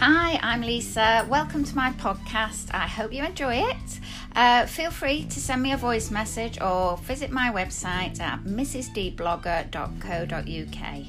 Hi, 0.00 0.38
I'm 0.44 0.60
Lisa. 0.60 1.26
Welcome 1.28 1.64
to 1.64 1.74
my 1.74 1.90
podcast. 1.90 2.72
I 2.72 2.86
hope 2.86 3.12
you 3.12 3.24
enjoy 3.24 3.56
it. 3.56 3.98
Uh, 4.36 4.64
feel 4.64 4.92
free 4.92 5.24
to 5.24 5.40
send 5.40 5.60
me 5.60 5.72
a 5.72 5.76
voice 5.76 6.12
message 6.12 6.60
or 6.60 6.96
visit 6.98 7.32
my 7.32 7.50
website 7.50 8.20
at 8.20 8.44
mrsdblogger.co.uk. 8.44 11.04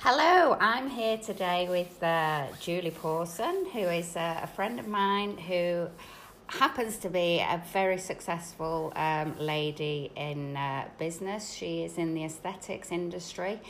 Hello, 0.00 0.56
I'm 0.58 0.90
here 0.90 1.18
today 1.18 1.68
with 1.68 2.02
uh, 2.02 2.48
Julie 2.60 2.90
Pawson, 2.90 3.66
who 3.72 3.82
is 3.82 4.16
uh, 4.16 4.40
a 4.42 4.48
friend 4.48 4.80
of 4.80 4.88
mine 4.88 5.38
who 5.38 5.86
happens 6.50 6.96
to 6.98 7.08
be 7.08 7.38
a 7.38 7.62
very 7.72 7.98
successful 7.98 8.92
um, 8.96 9.36
lady 9.38 10.10
in 10.16 10.56
uh, 10.56 10.84
business. 10.98 11.52
She 11.52 11.84
is 11.84 11.96
in 11.96 12.14
the 12.14 12.24
aesthetics 12.24 12.90
industry 12.90 13.60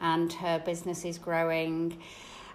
and 0.00 0.32
her 0.32 0.58
business 0.58 1.04
is 1.04 1.18
growing 1.18 1.98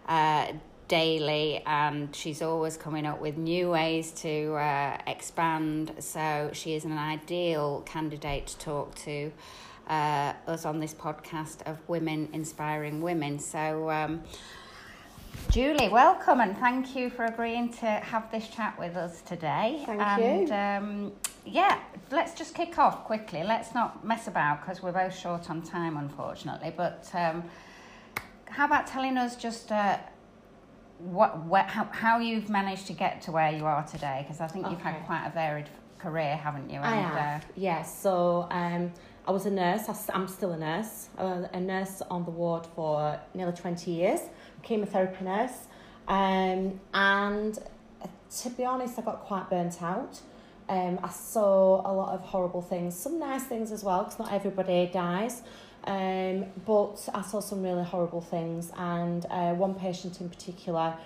uh, 0.08 0.54
daily 0.88 1.62
and 1.66 2.16
she's 2.16 2.42
always 2.42 2.78
coming 2.78 3.06
up 3.06 3.22
with 3.22 3.38
new 3.38 3.70
ways 3.70 4.12
to 4.14 4.56
uh, 4.56 4.98
expand. 5.06 5.94
So 6.00 6.50
she 6.54 6.74
is 6.74 6.86
an 6.86 6.98
ideal 6.98 7.84
candidate 7.86 8.48
to 8.48 8.58
talk 8.58 8.96
to. 8.96 9.32
Uh, 9.88 10.34
us 10.48 10.66
on 10.66 10.80
this 10.80 10.96
podcast 10.96 11.62
of 11.68 11.78
women 11.88 12.28
inspiring 12.34 13.04
women. 13.04 13.38
So, 13.38 13.92
um, 13.92 14.24
Julie, 15.52 15.90
welcome 15.90 16.42
and 16.42 16.58
thank 16.58 16.96
you 16.96 17.10
for 17.10 17.26
agreeing 17.26 17.72
to 17.74 17.86
have 17.86 18.30
this 18.32 18.48
chat 18.48 18.78
with 18.78 18.96
us 18.96 19.22
today. 19.22 19.84
Thank 19.86 20.02
and, 20.02 20.48
you. 20.50 20.54
Um, 20.54 21.12
yeah, 21.46 21.80
let's 22.12 22.34
just 22.34 22.54
kick 22.54 22.78
off 22.78 23.06
quickly. 23.06 23.44
Let's 23.44 23.74
not 23.74 24.06
mess 24.06 24.28
about 24.28 24.62
because 24.62 24.84
we're 24.84 24.92
both 24.92 25.18
short 25.18 25.50
on 25.50 25.62
time, 25.62 25.98
unfortunately. 25.98 26.74
But 26.76 27.10
um, 27.14 27.44
how 28.46 28.66
about 28.66 28.88
telling 28.88 29.18
us 29.18 29.36
just 29.36 29.72
uh, 29.72 29.98
what, 31.00 31.46
where, 31.46 31.64
how, 31.64 31.86
how 31.86 32.20
you've 32.20 32.50
managed 32.50 32.88
to 32.88 32.94
get 32.94 33.22
to 33.24 33.32
where 33.32 33.52
you 33.52 33.66
are 33.66 33.84
today? 33.84 34.26
Because 34.26 34.42
I 34.42 34.48
think 34.48 34.70
you've 34.70 34.82
had 34.82 35.06
quite 35.06 35.26
a 35.26 35.32
varied 35.32 35.70
career, 36.00 36.36
haven't 36.36 36.70
you? 36.70 36.80
I 36.80 36.96
And, 36.96 37.06
uh, 37.06 37.18
have. 37.18 37.46
yes. 37.56 38.02
So 38.02 38.48
um, 38.52 38.92
I 39.28 39.32
was 39.32 39.46
a 39.46 39.52
nurse. 39.52 39.90
I'm 40.14 40.28
still 40.28 40.52
a 40.52 40.58
nurse. 40.58 41.10
I 41.18 41.24
was 41.24 41.46
a 41.54 41.60
nurse 41.60 42.02
on 42.10 42.26
the 42.26 42.32
ward 42.32 42.68
for 42.76 43.20
nearly 43.34 43.54
20 43.54 43.92
years, 43.92 44.22
chemotherapy 44.64 45.24
nurse. 45.24 45.68
Um, 46.08 46.80
and 46.94 47.58
uh, 48.02 48.08
to 48.42 48.50
be 48.52 48.66
honest, 48.66 49.00
I 49.00 49.02
got 49.02 49.22
quite 49.22 49.50
burnt 49.50 49.82
out. 49.82 50.22
Um, 50.68 51.00
I 51.04 51.10
saw 51.10 51.82
a 51.90 51.94
lot 51.94 52.14
of 52.14 52.22
horrible 52.22 52.62
things, 52.62 52.96
some 52.96 53.20
nice 53.20 53.44
things 53.44 53.72
as 53.72 53.84
well, 53.84 54.04
because 54.04 54.20
not 54.20 54.34
everybody 54.34 54.88
dies. 54.92 55.44
Um, 55.86 56.46
but 56.66 57.08
I 57.14 57.22
saw 57.22 57.40
some 57.40 57.62
really 57.62 57.84
horrible 57.84 58.22
things, 58.22 58.72
and 58.76 59.26
uh, 59.30 59.54
one 59.54 59.76
patient 59.76 60.20
in 60.20 60.30
particular 60.30 60.98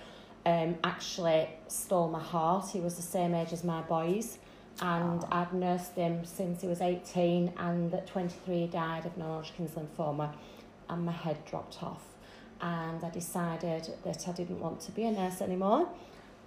um, 0.46 0.76
actually 0.82 1.48
stole 1.68 2.08
my 2.08 2.22
heart. 2.22 2.70
He 2.72 2.80
was 2.80 2.96
the 2.96 3.02
same 3.02 3.34
age 3.34 3.52
as 3.52 3.64
my 3.64 3.82
boys, 3.82 4.38
and. 4.80 5.24
I'd 5.30 5.52
nursed 5.52 5.94
him 5.94 6.24
since 6.24 6.62
he 6.62 6.66
was 6.66 6.80
18, 6.80 7.52
and 7.56 7.94
at 7.94 8.06
23 8.06 8.60
he 8.60 8.66
died 8.66 9.06
of 9.06 9.16
non-Hodgkin's 9.16 9.72
lymphoma, 9.72 10.32
and 10.88 11.04
my 11.04 11.12
head 11.12 11.44
dropped 11.44 11.82
off. 11.82 12.02
And 12.62 13.02
I 13.02 13.10
decided 13.10 13.88
that 14.04 14.28
I 14.28 14.32
didn't 14.32 14.60
want 14.60 14.80
to 14.82 14.92
be 14.92 15.04
a 15.04 15.10
nurse 15.10 15.40
anymore, 15.40 15.88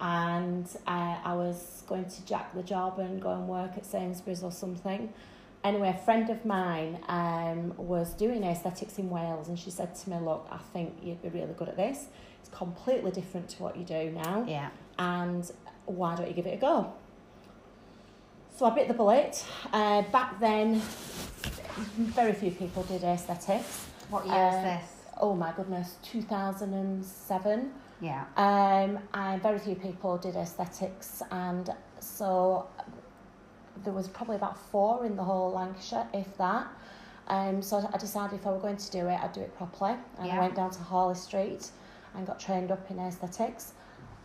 and 0.00 0.66
uh, 0.86 1.16
I 1.24 1.34
was 1.34 1.82
going 1.88 2.04
to 2.04 2.24
jack 2.24 2.54
the 2.54 2.62
job 2.62 3.00
and 3.00 3.20
go 3.20 3.30
and 3.30 3.48
work 3.48 3.72
at 3.76 3.84
Sainsbury's 3.84 4.42
or 4.44 4.52
something. 4.52 5.12
Anyway, 5.64 5.88
a 5.88 6.04
friend 6.04 6.30
of 6.30 6.44
mine 6.44 6.98
um, 7.08 7.74
was 7.76 8.14
doing 8.14 8.44
aesthetics 8.44 8.98
in 8.98 9.10
Wales, 9.10 9.48
and 9.48 9.58
she 9.58 9.70
said 9.70 9.94
to 9.96 10.10
me, 10.10 10.16
"Look, 10.18 10.46
I 10.52 10.58
think 10.72 10.94
you'd 11.02 11.20
be 11.22 11.30
really 11.30 11.54
good 11.54 11.68
at 11.68 11.76
this. 11.76 12.06
It's 12.40 12.50
completely 12.50 13.10
different 13.10 13.48
to 13.50 13.62
what 13.62 13.76
you 13.76 13.84
do 13.84 14.12
now, 14.12 14.44
yeah. 14.46 14.68
and 14.98 15.50
why 15.86 16.14
don't 16.14 16.28
you 16.28 16.34
give 16.34 16.46
it 16.46 16.54
a 16.54 16.60
go?" 16.60 16.92
So 18.56 18.66
I 18.66 18.70
bit 18.70 18.86
the 18.86 18.94
bullet. 18.94 19.44
Uh, 19.72 20.02
back 20.12 20.38
then, 20.38 20.80
very 21.96 22.34
few 22.34 22.52
people 22.52 22.84
did 22.84 23.02
aesthetics. 23.02 23.86
What 24.10 24.26
year 24.26 24.34
Uh, 24.34 24.56
is 24.56 24.62
this? 24.62 24.93
Oh 25.20 25.34
my 25.34 25.52
goodness, 25.52 25.96
2007. 26.02 27.72
Yeah. 28.00 28.24
Um, 28.36 28.98
and 29.14 29.42
very 29.42 29.58
few 29.58 29.74
people 29.76 30.18
did 30.18 30.36
aesthetics, 30.36 31.22
and 31.30 31.70
so 32.00 32.66
there 33.84 33.92
was 33.92 34.08
probably 34.08 34.36
about 34.36 34.58
four 34.70 35.04
in 35.04 35.16
the 35.16 35.22
whole 35.24 35.52
Lancashire, 35.52 36.06
if 36.12 36.36
that. 36.38 36.66
Um, 37.28 37.62
so 37.62 37.88
I 37.92 37.96
decided 37.96 38.38
if 38.38 38.46
I 38.46 38.50
were 38.50 38.58
going 38.58 38.76
to 38.76 38.90
do 38.90 39.06
it, 39.08 39.18
I'd 39.20 39.32
do 39.32 39.40
it 39.40 39.56
properly, 39.56 39.94
and 40.18 40.26
Yeah. 40.26 40.36
I 40.36 40.40
went 40.40 40.54
down 40.56 40.70
to 40.72 40.80
Harley 40.80 41.14
Street 41.14 41.70
and 42.14 42.26
got 42.26 42.38
trained 42.38 42.70
up 42.70 42.90
in 42.90 42.98
aesthetics. 42.98 43.72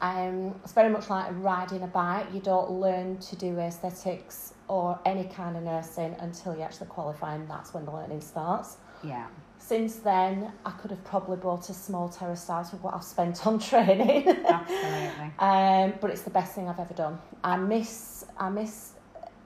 Um, 0.01 0.55
it's 0.63 0.73
very 0.73 0.89
much 0.89 1.09
like 1.09 1.27
riding 1.39 1.83
a 1.83 1.87
bike. 1.87 2.27
You 2.33 2.39
don't 2.39 2.71
learn 2.71 3.17
to 3.17 3.35
do 3.35 3.57
aesthetics 3.59 4.53
or 4.67 4.97
any 5.05 5.25
kind 5.25 5.57
of 5.57 5.63
nursing 5.63 6.15
until 6.19 6.55
you 6.55 6.61
actually 6.61 6.87
qualify, 6.87 7.35
and 7.35 7.49
that's 7.49 7.73
when 7.73 7.85
the 7.85 7.91
learning 7.91 8.21
starts. 8.21 8.77
Yeah. 9.03 9.27
Since 9.59 9.97
then, 9.97 10.51
I 10.65 10.71
could 10.71 10.89
have 10.89 11.03
probably 11.03 11.37
bought 11.37 11.69
a 11.69 11.73
small 11.73 12.09
terrace 12.09 12.47
house 12.47 12.71
with 12.71 12.81
what 12.81 12.93
I've 12.95 13.03
spent 13.03 13.45
on 13.45 13.59
training. 13.71 14.27
Absolutely. 14.27 15.31
um, 15.37 15.93
but 16.01 16.09
it's 16.09 16.23
the 16.23 16.29
best 16.31 16.55
thing 16.55 16.67
I've 16.67 16.79
ever 16.79 16.93
done. 16.93 17.19
I 17.43 17.57
miss 17.57 18.25
I 18.37 18.49
miss 18.49 18.93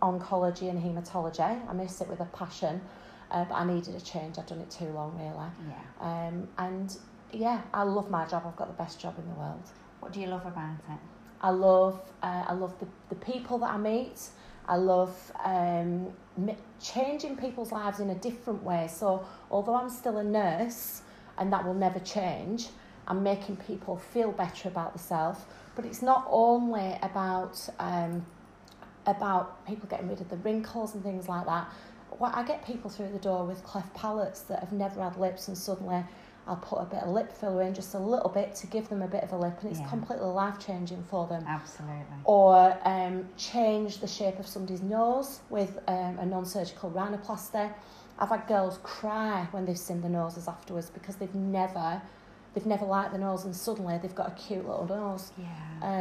oncology 0.02 0.70
and 0.70 0.82
haematology. 0.82 1.42
I 1.70 1.74
miss 1.74 2.00
it 2.00 2.08
with 2.08 2.20
a 2.20 2.26
passion, 2.26 2.80
uh, 3.32 3.44
but 3.46 3.56
I 3.56 3.66
needed 3.66 3.96
a 3.96 4.02
change. 4.02 4.38
I've 4.38 4.46
done 4.48 4.60
it 4.60 4.70
too 4.70 4.86
long, 4.90 5.18
really. 5.18 5.50
Yeah. 5.68 6.28
Um, 6.28 6.48
and 6.58 6.96
yeah, 7.32 7.62
I 7.74 7.84
love 7.84 8.10
my 8.10 8.26
job. 8.26 8.44
I've 8.46 8.56
got 8.56 8.68
the 8.68 8.82
best 8.84 9.00
job 9.00 9.16
in 9.18 9.28
the 9.28 9.40
world. 9.40 9.64
What 10.00 10.14
do 10.14 10.20
you 10.22 10.28
love 10.28 10.46
about 10.46 10.76
it? 10.90 11.00
I 11.42 11.50
love 11.50 12.00
uh, 12.22 12.46
I 12.48 12.54
love 12.54 12.78
the, 12.80 12.88
the 13.10 13.16
people 13.16 13.58
that 13.60 13.72
I 13.72 13.78
meet. 13.78 14.30
I 14.68 14.78
love 14.78 15.32
um, 15.44 16.14
changing 16.82 17.38
people's 17.38 17.72
lives 17.72 18.00
in 18.00 18.10
a 18.10 18.16
different 18.16 18.64
way. 18.64 18.88
So 18.88 19.26
although 19.52 19.76
I'm 19.76 19.90
still 19.90 20.18
a 20.18 20.24
nurse 20.24 21.02
and 21.38 21.52
that 21.52 21.66
will 21.66 21.74
never 21.74 22.00
change, 22.00 22.68
I'm 23.08 23.24
making 23.24 23.58
people 23.58 23.98
feel 23.98 24.32
better 24.32 24.70
about 24.70 24.94
themselves. 24.94 25.42
But 25.76 25.86
it's 25.86 26.02
not 26.02 26.26
only 26.30 26.98
about 27.02 27.68
um, 27.80 28.26
about 29.06 29.66
people 29.68 29.90
getting 29.90 30.08
rid 30.08 30.22
of 30.22 30.30
the 30.30 30.38
wrinkles 30.38 30.94
and 30.94 31.04
things 31.04 31.28
like 31.28 31.46
that. 31.46 31.72
What 32.18 32.36
I 32.36 32.44
get 32.44 32.66
people 32.66 32.90
through 32.90 33.12
the 33.12 33.20
door 33.20 33.44
with 33.46 33.64
cleft 33.64 33.94
palates 33.94 34.42
that 34.42 34.60
have 34.60 34.72
never 34.72 35.02
had 35.02 35.18
lips, 35.18 35.48
and 35.48 35.58
suddenly 35.58 36.04
I'll 36.48 36.58
put 36.58 36.78
a 36.80 36.86
bit 36.86 37.00
of 37.04 37.10
lip 37.10 37.32
filler 37.32 37.62
in, 37.64 37.74
just 37.74 37.94
a 37.94 38.00
little 38.00 38.30
bit, 38.30 38.54
to 38.56 38.68
give 38.68 38.90
them 38.90 39.02
a 39.02 39.08
bit 39.08 39.24
of 39.24 39.32
a 39.32 39.38
lip, 39.38 39.58
and 39.62 39.72
it's 39.72 39.80
Yeah. 39.80 39.90
completely 39.90 40.26
life 40.28 40.60
changing 40.60 41.04
for 41.04 41.26
them 41.28 41.46
Absolutely. 41.48 41.96
or 42.26 42.78
um, 42.84 43.28
change 43.38 44.00
the 44.00 44.08
shape 44.08 44.40
of 44.40 44.48
somebody's 44.48 44.82
nose 44.82 45.40
with 45.50 45.80
um, 45.88 46.20
a 46.20 46.26
non-surgical 46.26 46.92
rhinoplasty. 46.92 47.72
I've 48.20 48.30
had 48.30 48.46
girls 48.48 48.78
cry 48.84 49.48
when 49.52 49.66
they've 49.66 49.78
seen 49.78 50.02
the 50.02 50.10
noses 50.10 50.48
afterwards 50.48 50.90
because 50.90 51.16
they've 51.16 51.34
never, 51.34 52.02
they've 52.54 52.66
never 52.66 52.86
liked 52.86 53.14
the 53.14 53.18
nose 53.20 53.46
and 53.46 53.56
suddenly 53.56 53.98
they've 53.98 54.14
got 54.14 54.28
a 54.28 54.36
cute 54.36 54.68
little 54.68 54.86
nose. 54.86 55.32
Yeah. 55.38 55.48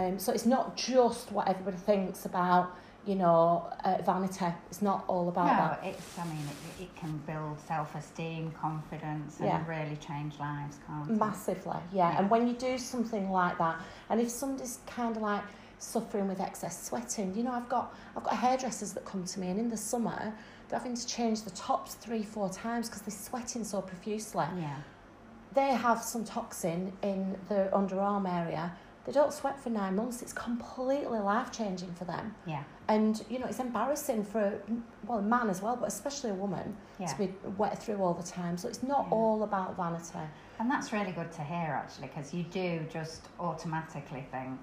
Um, 0.09 0.19
so 0.19 0.33
it's 0.33 0.45
not 0.47 0.77
just 0.77 1.31
what 1.33 1.49
everybody 1.49 1.77
thinks 1.77 2.27
about, 2.27 2.71
you 3.07 3.17
know, 3.17 3.69
uh, 3.85 3.99
vanity. 4.05 4.47
It's 4.71 4.81
not 4.83 5.05
all 5.09 5.29
about 5.29 5.47
no, 5.47 5.53
that. 5.53 5.81
it's. 5.85 6.19
I 6.19 6.25
mean, 6.25 6.39
it, 6.79 6.85
it 6.85 6.97
can 6.97 7.17
build 7.27 7.59
self-esteem, 7.67 8.53
confidence, 8.53 9.39
and 9.39 9.47
Yeah. 9.49 9.67
really 9.67 9.97
change 9.97 10.39
lives, 10.39 10.79
can't 10.87 11.11
it? 11.11 11.17
Massively, 11.17 11.77
yeah. 11.93 12.13
Yeah. 12.13 12.19
And 12.19 12.31
when 12.31 12.47
you 12.47 12.55
do 12.55 12.79
something 12.79 13.31
like 13.31 13.59
that, 13.59 13.77
and 14.11 14.21
if 14.21 14.31
somebody's 14.31 14.79
kind 14.87 15.17
of 15.17 15.23
like 15.23 15.43
suffering 15.79 16.29
with 16.29 16.41
excess 16.41 16.81
sweating, 16.87 17.35
you 17.35 17.43
know, 17.43 17.53
I've 17.53 17.69
got 17.69 17.95
I've 18.17 18.23
got 18.25 18.35
hairdressers 18.35 18.93
that 18.93 19.05
come 19.05 19.25
to 19.25 19.41
me, 19.41 19.49
and 19.51 19.59
in 19.59 19.69
the 19.69 19.77
summer 19.77 20.33
they're 20.69 20.79
having 20.79 20.95
to 20.97 21.07
change 21.07 21.43
the 21.43 21.51
tops 21.51 21.95
three, 21.97 22.23
four 22.23 22.49
times 22.49 22.89
because 22.89 23.03
they're 23.03 23.11
sweating 23.19 23.63
so 23.65 23.83
profusely. 23.83 24.47
Yeah. 24.59 24.77
They 25.55 25.75
have 25.75 26.01
some 26.03 26.25
toxin 26.25 26.93
in 27.03 27.37
the 27.51 27.69
underarm 27.75 28.27
area. 28.33 28.73
They 29.05 29.13
don't 29.13 29.33
sweat 29.35 29.61
for 29.61 29.69
nine 29.69 29.97
months. 29.97 30.23
It's 30.23 30.33
completely 30.33 31.19
life 31.19 31.51
changing 31.53 31.93
for 31.95 32.05
them. 32.05 32.35
Yeah. 32.47 32.63
And 32.93 33.25
you 33.31 33.39
know, 33.39 33.47
it's 33.47 33.59
embarrassing 33.61 34.25
for 34.25 34.41
a, 34.41 34.53
well 35.07 35.19
a 35.19 35.23
man 35.23 35.49
as 35.49 35.63
well, 35.63 35.77
but 35.77 35.89
especially 35.89 36.31
a 36.31 36.35
woman 36.35 36.77
Yeah. 36.99 37.07
to 37.07 37.19
be 37.19 37.35
wet 37.57 37.83
through 37.83 37.97
all 38.03 38.15
the 38.15 38.23
time. 38.41 38.57
So 38.59 38.69
it's 38.69 38.83
not 38.83 39.07
Yeah. 39.09 39.15
all 39.17 39.43
about 39.45 39.77
vanity. 39.77 40.19
And 40.59 40.71
that's 40.71 40.93
really 40.93 41.13
good 41.13 41.33
to 41.33 41.43
hear, 41.43 41.71
actually, 41.83 42.09
because 42.09 42.35
you 42.35 42.43
do 42.45 42.87
just 42.91 43.23
automatically 43.41 44.25
think, 44.31 44.59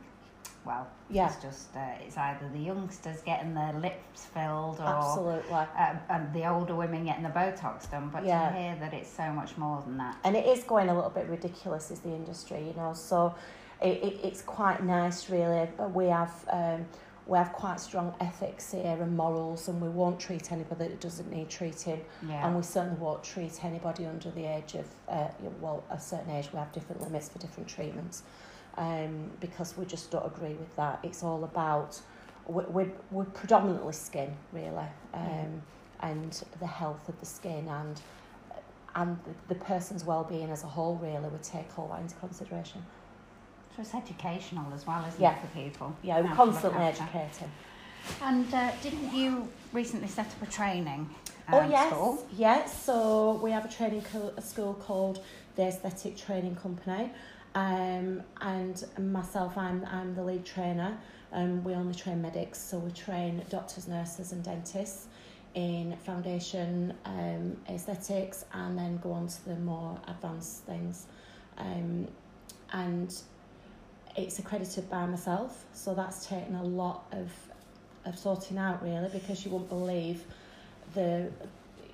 well, 0.63 0.85
Yeah. 1.09 1.27
it's 1.27 1.41
just 1.41 1.75
uh, 1.75 1.79
it's 2.05 2.17
either 2.17 2.47
the 2.49 2.59
youngsters 2.59 3.21
getting 3.21 3.53
their 3.55 3.73
lips 3.73 4.25
filled 4.25 4.79
or 4.79 4.83
Absolutely. 4.83 5.51
uh, 5.53 5.95
and 6.09 6.31
the 6.33 6.45
older 6.45 6.75
women 6.75 7.05
getting 7.05 7.23
the 7.23 7.29
Botox 7.29 7.89
done. 7.89 8.09
But 8.13 8.25
Yeah. 8.25 8.49
to 8.49 8.55
hear 8.55 8.75
that 8.75 8.93
it's 8.93 9.09
so 9.09 9.31
much 9.31 9.57
more 9.57 9.81
than 9.81 9.97
that. 9.97 10.15
and 10.23 10.35
it 10.35 10.45
is 10.45 10.63
going 10.63 10.89
a 10.89 10.93
little 10.93 11.09
bit 11.09 11.27
ridiculous 11.27 11.89
is 11.89 11.99
the 12.01 12.13
industry 12.21 12.59
you 12.67 12.73
know 12.73 12.93
so 12.93 13.33
it, 13.81 13.95
it, 14.07 14.19
it's 14.27 14.41
quite 14.41 14.83
nice 14.83 15.29
really 15.29 15.67
But 15.77 15.91
we 15.93 16.07
have 16.07 16.33
um, 16.49 16.85
we 17.29 17.37
have 17.37 17.53
quite 17.53 17.79
strong 17.79 18.13
ethics 18.19 18.71
here 18.71 18.97
and 18.99 19.15
morals, 19.15 19.67
and 19.67 19.79
we 19.79 19.87
won't 19.87 20.19
treat 20.19 20.51
anybody 20.51 20.87
that 20.87 20.99
doesn't 20.99 21.31
need 21.31 21.47
treating, 21.47 22.03
Yeah. 22.27 22.45
and 22.47 22.55
we 22.55 22.63
certainly 22.63 22.99
won't 22.99 23.23
treat 23.23 23.63
anybody 23.63 24.07
under 24.07 24.31
the 24.31 24.45
age 24.45 24.73
of 24.73 24.87
uh, 25.07 25.27
well 25.61 25.83
a 25.91 25.99
certain 25.99 26.31
age. 26.31 26.49
We 26.51 26.57
have 26.57 26.71
different 26.71 27.01
limits 27.01 27.29
for 27.29 27.37
different 27.37 27.69
treatments, 27.69 28.23
um, 28.77 29.29
because 29.39 29.77
we 29.77 29.85
just 29.85 30.09
don't 30.09 30.25
agree 30.25 30.55
with 30.55 30.75
that. 30.77 30.99
It's 31.03 31.23
all 31.23 31.43
about 31.43 32.01
we're 32.47 32.63
we're, 32.63 32.91
we're 33.11 33.25
predominantly 33.25 33.93
skin 33.93 34.35
really, 34.51 34.89
um, 35.13 35.61
and 36.01 36.43
the 36.59 36.67
health 36.67 37.07
of 37.09 37.19
the 37.19 37.27
skin 37.27 37.67
and 37.67 38.01
and 38.95 39.19
the, 39.23 39.53
the 39.53 39.59
person's 39.63 40.03
well-being 40.03 40.49
as 40.49 40.63
a 40.63 40.67
whole 40.67 40.95
really 40.95 41.29
we 41.29 41.37
take 41.43 41.77
all 41.77 41.89
that 41.89 42.01
into 42.01 42.15
consideration. 42.15 42.83
It's 43.79 43.95
educational 43.95 44.71
as 44.73 44.85
well, 44.85 45.03
isn't 45.07 45.21
Yeah. 45.21 45.35
it, 45.35 45.41
for 45.41 45.47
people? 45.47 45.95
Yeah, 46.01 46.19
we're 46.19 46.27
how 46.27 46.35
to 46.45 46.51
look 46.51 46.61
constantly 46.61 46.83
educating. 46.85 47.51
And 48.21 48.53
uh, 48.53 48.71
didn't 48.81 49.13
you 49.13 49.47
recently 49.71 50.07
set 50.07 50.27
up 50.27 50.41
a 50.41 50.51
training 50.51 51.09
Oh 51.51 51.61
um, 51.61 51.71
yes, 51.71 51.89
school? 51.91 52.25
yes. 52.37 52.83
So 52.83 53.33
we 53.41 53.51
have 53.51 53.65
a 53.65 53.69
training 53.69 54.03
co- 54.11 54.33
a 54.37 54.41
school 54.41 54.73
called 54.75 55.23
the 55.55 55.63
Aesthetic 55.63 56.15
Training 56.17 56.55
Company, 56.55 57.11
um, 57.55 58.21
and 58.41 58.83
myself, 58.99 59.57
I'm 59.57 59.83
I'm 59.85 60.13
the 60.15 60.23
lead 60.23 60.45
trainer. 60.45 60.97
Um, 61.31 61.63
we 61.63 61.73
only 61.73 61.95
train 61.95 62.21
medics, 62.21 62.59
so 62.59 62.77
we 62.79 62.91
train 62.91 63.43
doctors, 63.49 63.87
nurses, 63.87 64.31
and 64.31 64.43
dentists 64.43 65.07
in 65.55 65.95
foundation 66.05 66.93
um, 67.05 67.57
aesthetics, 67.69 68.45
and 68.53 68.77
then 68.77 68.97
go 68.97 69.11
on 69.11 69.27
to 69.27 69.45
the 69.45 69.55
more 69.55 69.99
advanced 70.07 70.63
things. 70.65 71.05
Um, 71.57 72.07
and 72.71 73.11
it's 74.15 74.39
accredited 74.39 74.89
by 74.89 75.06
myself, 75.06 75.65
so 75.73 75.94
that's 75.94 76.25
taken 76.25 76.56
a 76.56 76.63
lot 76.63 77.06
of 77.11 77.29
of 78.06 78.17
sorting 78.17 78.57
out 78.57 78.81
really 78.81 79.09
because 79.09 79.44
you 79.45 79.51
won't 79.51 79.67
believe 79.69 80.23
the 80.94 81.29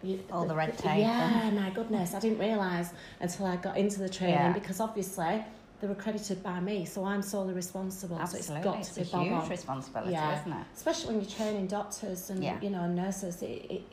you, 0.03 0.23
All 0.31 0.45
the 0.45 0.53
red 0.55 0.77
tape 0.77 0.99
Yeah, 0.99 1.49
my 1.51 1.71
goodness, 1.71 2.13
I 2.13 2.19
didn't 2.19 2.37
realise 2.37 2.89
until 3.19 3.47
I 3.47 3.55
got 3.55 3.75
into 3.77 3.97
the 3.99 4.07
training 4.09 4.35
Yeah. 4.35 4.53
because 4.53 4.79
obviously 4.79 5.43
they're 5.81 5.91
accredited 5.91 6.43
by 6.43 6.59
me, 6.59 6.85
so 6.85 7.03
I'm 7.05 7.21
solely 7.23 7.53
responsible. 7.55 8.17
Absolutely. 8.19 8.47
So 8.47 8.55
it's 8.55 8.63
got 8.63 8.79
it's 8.79 8.89
to 8.89 8.95
be 8.95 9.01
a 9.01 9.11
bob 9.11 9.23
huge 9.23 9.33
on. 9.33 9.49
responsibility, 9.49 10.11
Yeah. 10.11 10.39
isn't 10.41 10.53
it? 10.53 10.65
Especially 10.75 11.07
when 11.15 11.21
you're 11.21 11.29
training 11.31 11.67
doctors 11.67 12.29
and 12.29 12.43
Yeah. 12.43 12.59
you 12.61 12.69
know 12.69 12.87
nurses, 12.87 13.41
it, 13.41 13.65
it, 13.69 13.83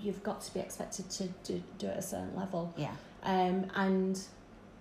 you've 0.00 0.22
got 0.22 0.40
to 0.40 0.54
be 0.54 0.60
expected 0.60 1.08
to 1.10 1.24
do, 1.44 1.62
do 1.78 1.86
it 1.86 1.90
at 1.90 1.98
a 1.98 2.02
certain 2.02 2.34
level. 2.34 2.72
Yeah. 2.76 2.92
Um, 3.24 3.66
and 3.76 4.18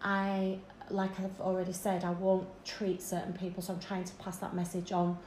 I, 0.02 0.58
like 0.90 1.20
I've 1.20 1.40
already 1.42 1.74
said, 1.74 2.04
I 2.04 2.12
won't 2.12 2.48
treat 2.66 3.02
certain 3.02 3.34
people, 3.34 3.62
so 3.62 3.74
I'm 3.74 3.80
trying 3.80 4.04
to 4.06 4.14
pass 4.16 4.38
that 4.38 4.56
message 4.56 4.92
on 4.92 5.18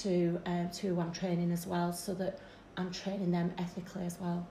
to 0.00 0.40
um, 0.46 0.70
to 0.70 0.88
who 0.88 1.00
I'm 1.00 1.12
training 1.12 1.52
as 1.52 1.66
well, 1.66 1.92
so 1.92 2.14
that 2.14 2.40
I'm 2.76 2.90
training 2.90 3.30
them 3.30 3.52
ethically 3.58 4.04
as 4.06 4.18
well. 4.20 4.46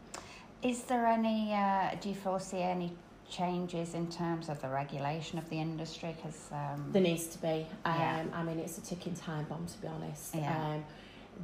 Is 0.62 0.84
there 0.84 1.06
any, 1.06 1.54
uh, 1.54 1.96
do 2.00 2.10
you 2.10 2.16
foresee 2.16 2.62
any 2.62 2.94
changes 3.30 3.96
in 3.96 4.10
terms 4.10 4.48
of 4.48 4.62
the 4.62 4.70
regulation 4.70 5.38
of 5.38 5.50
the 5.50 5.60
industry? 5.60 6.16
Because 6.16 6.50
um, 6.52 6.90
There 6.92 7.02
needs 7.02 7.28
to 7.28 7.38
be. 7.40 7.66
Um, 7.84 7.96
Yeah. 8.00 8.24
I 8.34 8.44
mean, 8.44 8.60
it's 8.60 8.78
a 8.78 8.82
ticking 8.82 9.16
time 9.16 9.46
bomb 9.46 9.66
to 9.66 9.78
be 9.82 9.88
honest. 9.88 10.36
Yeah. 10.36 10.76
Um, 10.76 10.86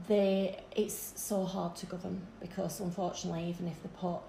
they, 0.08 0.62
it's 0.76 1.14
so 1.16 1.44
hard 1.46 1.76
to 1.78 1.86
govern 1.88 2.22
because 2.40 2.80
unfortunately, 2.80 3.50
even 3.50 3.68
if 3.68 3.82
they 3.82 3.90
put 4.00 4.20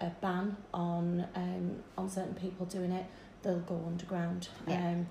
a 0.00 0.10
ban 0.20 0.56
on 0.74 1.26
um, 1.36 1.76
on 1.96 2.10
certain 2.10 2.34
people 2.34 2.66
doing 2.66 2.90
it, 2.92 3.06
they'll 3.44 3.60
go 3.60 3.80
underground. 3.86 4.48
Yeah. 4.66 4.88
Um, 4.88 5.06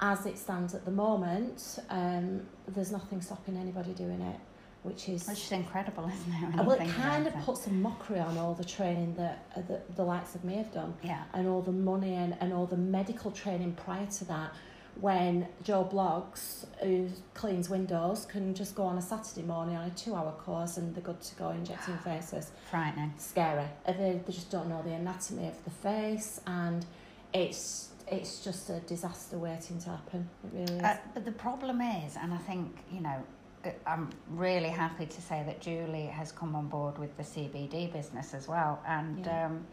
as 0.00 0.26
it 0.26 0.38
stands 0.38 0.74
at 0.74 0.84
the 0.84 0.90
moment, 0.90 1.78
um, 1.90 2.42
there's 2.68 2.90
nothing 2.90 3.20
stopping 3.20 3.56
anybody 3.56 3.92
doing 3.92 4.20
it, 4.20 4.40
which 4.82 5.08
is 5.08 5.26
which 5.28 5.38
is 5.44 5.52
incredible, 5.52 6.10
isn't 6.12 6.32
it? 6.54 6.58
Uh, 6.60 6.64
well, 6.64 6.80
it 6.80 6.88
kind 6.90 7.26
of 7.26 7.34
puts 7.42 7.66
a 7.66 7.70
mockery 7.70 8.18
on 8.18 8.36
all 8.38 8.54
the 8.54 8.64
training 8.64 9.14
that, 9.16 9.46
uh, 9.56 9.60
that 9.68 9.94
the 9.96 10.02
likes 10.02 10.34
of 10.34 10.42
me 10.44 10.56
have 10.56 10.72
done 10.72 10.94
Yeah. 11.02 11.22
and 11.32 11.46
all 11.46 11.62
the 11.62 11.72
money 11.72 12.14
and, 12.14 12.36
and 12.40 12.52
all 12.52 12.66
the 12.66 12.76
medical 12.76 13.30
training 13.30 13.74
prior 13.74 14.06
to 14.06 14.24
that 14.26 14.52
when 15.00 15.48
Joe 15.64 15.88
Bloggs, 15.90 16.66
who 16.80 17.08
cleans 17.34 17.68
windows, 17.68 18.26
can 18.26 18.54
just 18.54 18.74
go 18.76 18.84
on 18.84 18.96
a 18.98 19.02
Saturday 19.02 19.42
morning 19.42 19.74
on 19.76 19.86
a 19.86 19.90
two 19.90 20.14
hour 20.14 20.30
course 20.32 20.76
and 20.76 20.94
they're 20.94 21.02
good 21.02 21.20
to 21.20 21.34
go 21.36 21.50
injecting 21.50 21.96
faces. 22.04 22.50
Frightening. 22.70 23.12
Scary. 23.18 23.64
They, 23.86 24.20
they 24.24 24.32
just 24.32 24.50
don't 24.50 24.68
know 24.68 24.82
the 24.82 24.92
anatomy 24.92 25.48
of 25.48 25.64
the 25.64 25.70
face 25.70 26.40
and 26.46 26.84
it's 27.34 27.88
it's 28.06 28.44
just 28.44 28.70
a 28.70 28.80
disaster 28.80 29.38
waiting 29.38 29.78
to 29.80 29.90
happen. 29.90 30.28
It 30.44 30.50
really 30.52 30.76
is. 30.78 30.82
Uh, 30.82 30.96
but 31.14 31.24
the 31.24 31.32
problem 31.32 31.80
is, 31.80 32.16
and 32.20 32.34
I 32.34 32.38
think, 32.38 32.76
you 32.92 33.00
know, 33.00 33.24
uh, 33.64 33.70
I'm 33.86 34.10
really 34.28 34.68
happy 34.68 35.06
to 35.06 35.22
say 35.22 35.42
that 35.46 35.60
Julie 35.60 36.06
has 36.06 36.30
come 36.30 36.54
on 36.54 36.68
board 36.68 36.98
with 36.98 37.16
the 37.16 37.22
CBD 37.22 37.90
business 37.92 38.34
as 38.34 38.46
well. 38.46 38.82
And 38.86 39.24
Yeah. 39.24 39.46
um, 39.46 39.66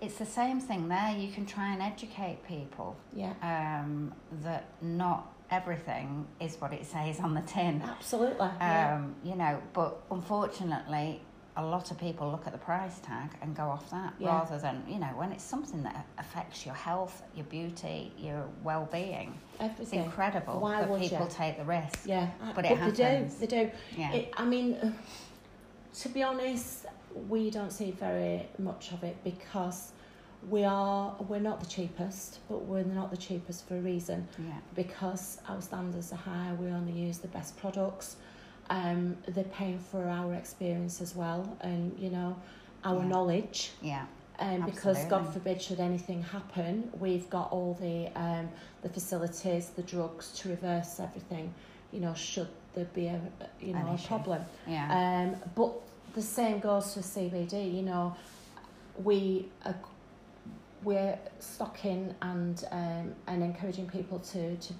it's 0.00 0.18
the 0.18 0.26
same 0.26 0.60
thing 0.60 0.88
there. 0.88 1.12
You 1.16 1.30
can 1.30 1.46
try 1.46 1.72
and 1.72 1.80
educate 1.80 2.42
people 2.46 2.96
yeah. 3.12 3.34
um, 3.42 4.12
that 4.42 4.64
not 4.82 5.32
everything 5.50 6.26
is 6.40 6.60
what 6.60 6.72
it 6.72 6.84
says 6.86 7.20
on 7.20 7.34
the 7.34 7.42
tin. 7.42 7.82
Absolutely. 7.82 8.48
yeah. 8.60 8.96
Um, 8.96 9.14
you 9.22 9.36
know, 9.36 9.62
but 9.72 10.02
unfortunately, 10.10 11.20
a 11.56 11.64
lot 11.64 11.90
of 11.90 11.98
people 11.98 12.30
look 12.30 12.46
at 12.46 12.52
the 12.52 12.58
price 12.58 13.00
tag 13.00 13.30
and 13.42 13.56
go 13.56 13.64
off 13.64 13.90
that 13.90 14.14
Yeah. 14.18 14.28
rather 14.28 14.58
than, 14.58 14.84
you 14.88 14.98
know, 14.98 15.08
when 15.16 15.32
it's 15.32 15.42
something 15.42 15.82
that 15.82 16.06
affects 16.18 16.64
your 16.64 16.74
health, 16.74 17.22
your 17.34 17.44
beauty, 17.46 18.12
your 18.16 18.44
well 18.62 18.88
being. 18.90 19.38
It's 19.58 19.92
incredible 19.92 20.60
Why 20.60 20.82
that 20.82 21.00
people 21.00 21.26
you? 21.26 21.30
take 21.30 21.58
the 21.58 21.64
risk. 21.64 22.00
Yeah, 22.06 22.28
But 22.54 22.66
it 22.66 22.78
they 22.78 22.90
do. 22.90 23.28
They 23.40 23.46
do. 23.46 23.70
Yeah. 23.96 24.12
It, 24.12 24.32
I 24.36 24.44
mean, 24.44 24.74
uh, 24.74 24.92
to 26.00 26.08
be 26.08 26.22
honest, 26.22 26.86
we 27.28 27.50
don't 27.50 27.72
see 27.72 27.90
very 27.90 28.48
much 28.58 28.92
of 28.92 29.02
it 29.02 29.16
because 29.24 29.92
we 30.48 30.64
are 30.64 31.14
we're 31.28 31.40
not 31.40 31.60
the 31.60 31.66
cheapest, 31.66 32.38
but 32.48 32.64
we're 32.64 32.84
not 32.84 33.10
the 33.10 33.16
cheapest 33.16 33.66
for 33.66 33.76
a 33.76 33.80
reason 33.80 34.26
yeah. 34.38 34.54
because 34.74 35.38
our 35.48 35.60
standards 35.60 36.12
are 36.12 36.16
high. 36.16 36.52
We 36.58 36.68
only 36.68 36.92
use 36.92 37.18
the 37.18 37.28
best 37.28 37.58
products. 37.58 38.16
Um, 38.70 39.16
they're 39.28 39.44
paying 39.44 39.78
for 39.78 40.08
our 40.08 40.32
experience 40.34 41.00
as 41.02 41.14
well, 41.14 41.56
and 41.60 41.98
you 41.98 42.08
know, 42.10 42.36
our 42.84 42.98
Yeah. 43.00 43.08
knowledge. 43.08 43.72
Yeah. 43.82 44.06
Um, 44.38 44.64
because 44.64 45.04
God 45.04 45.30
forbid, 45.34 45.60
should 45.60 45.80
anything 45.80 46.22
happen, 46.22 46.90
we've 46.98 47.28
got 47.28 47.52
all 47.52 47.74
the 47.80 48.08
um, 48.16 48.48
the 48.82 48.88
facilities, 48.88 49.68
the 49.70 49.82
drugs 49.82 50.32
to 50.38 50.48
reverse 50.48 50.98
everything. 51.00 51.52
You 51.92 52.00
know, 52.00 52.14
should 52.14 52.48
there 52.74 52.86
be 52.94 53.06
a 53.08 53.20
you 53.60 53.74
An 53.74 53.84
know 53.84 53.90
a 53.90 53.94
issue. 53.94 54.06
problem. 54.08 54.42
Yeah. 54.66 54.86
Um, 55.34 55.50
but 55.54 55.72
the 56.14 56.22
same 56.22 56.60
goes 56.60 56.94
for 56.94 57.00
CBD. 57.00 57.74
You 57.74 57.82
know, 57.82 58.16
we 59.02 59.48
are, 59.66 59.74
we're 60.84 61.18
stocking 61.40 62.14
and 62.22 62.64
um, 62.70 63.14
and 63.26 63.42
encouraging 63.42 63.88
people 63.88 64.20
to 64.20 64.56
to 64.56 64.72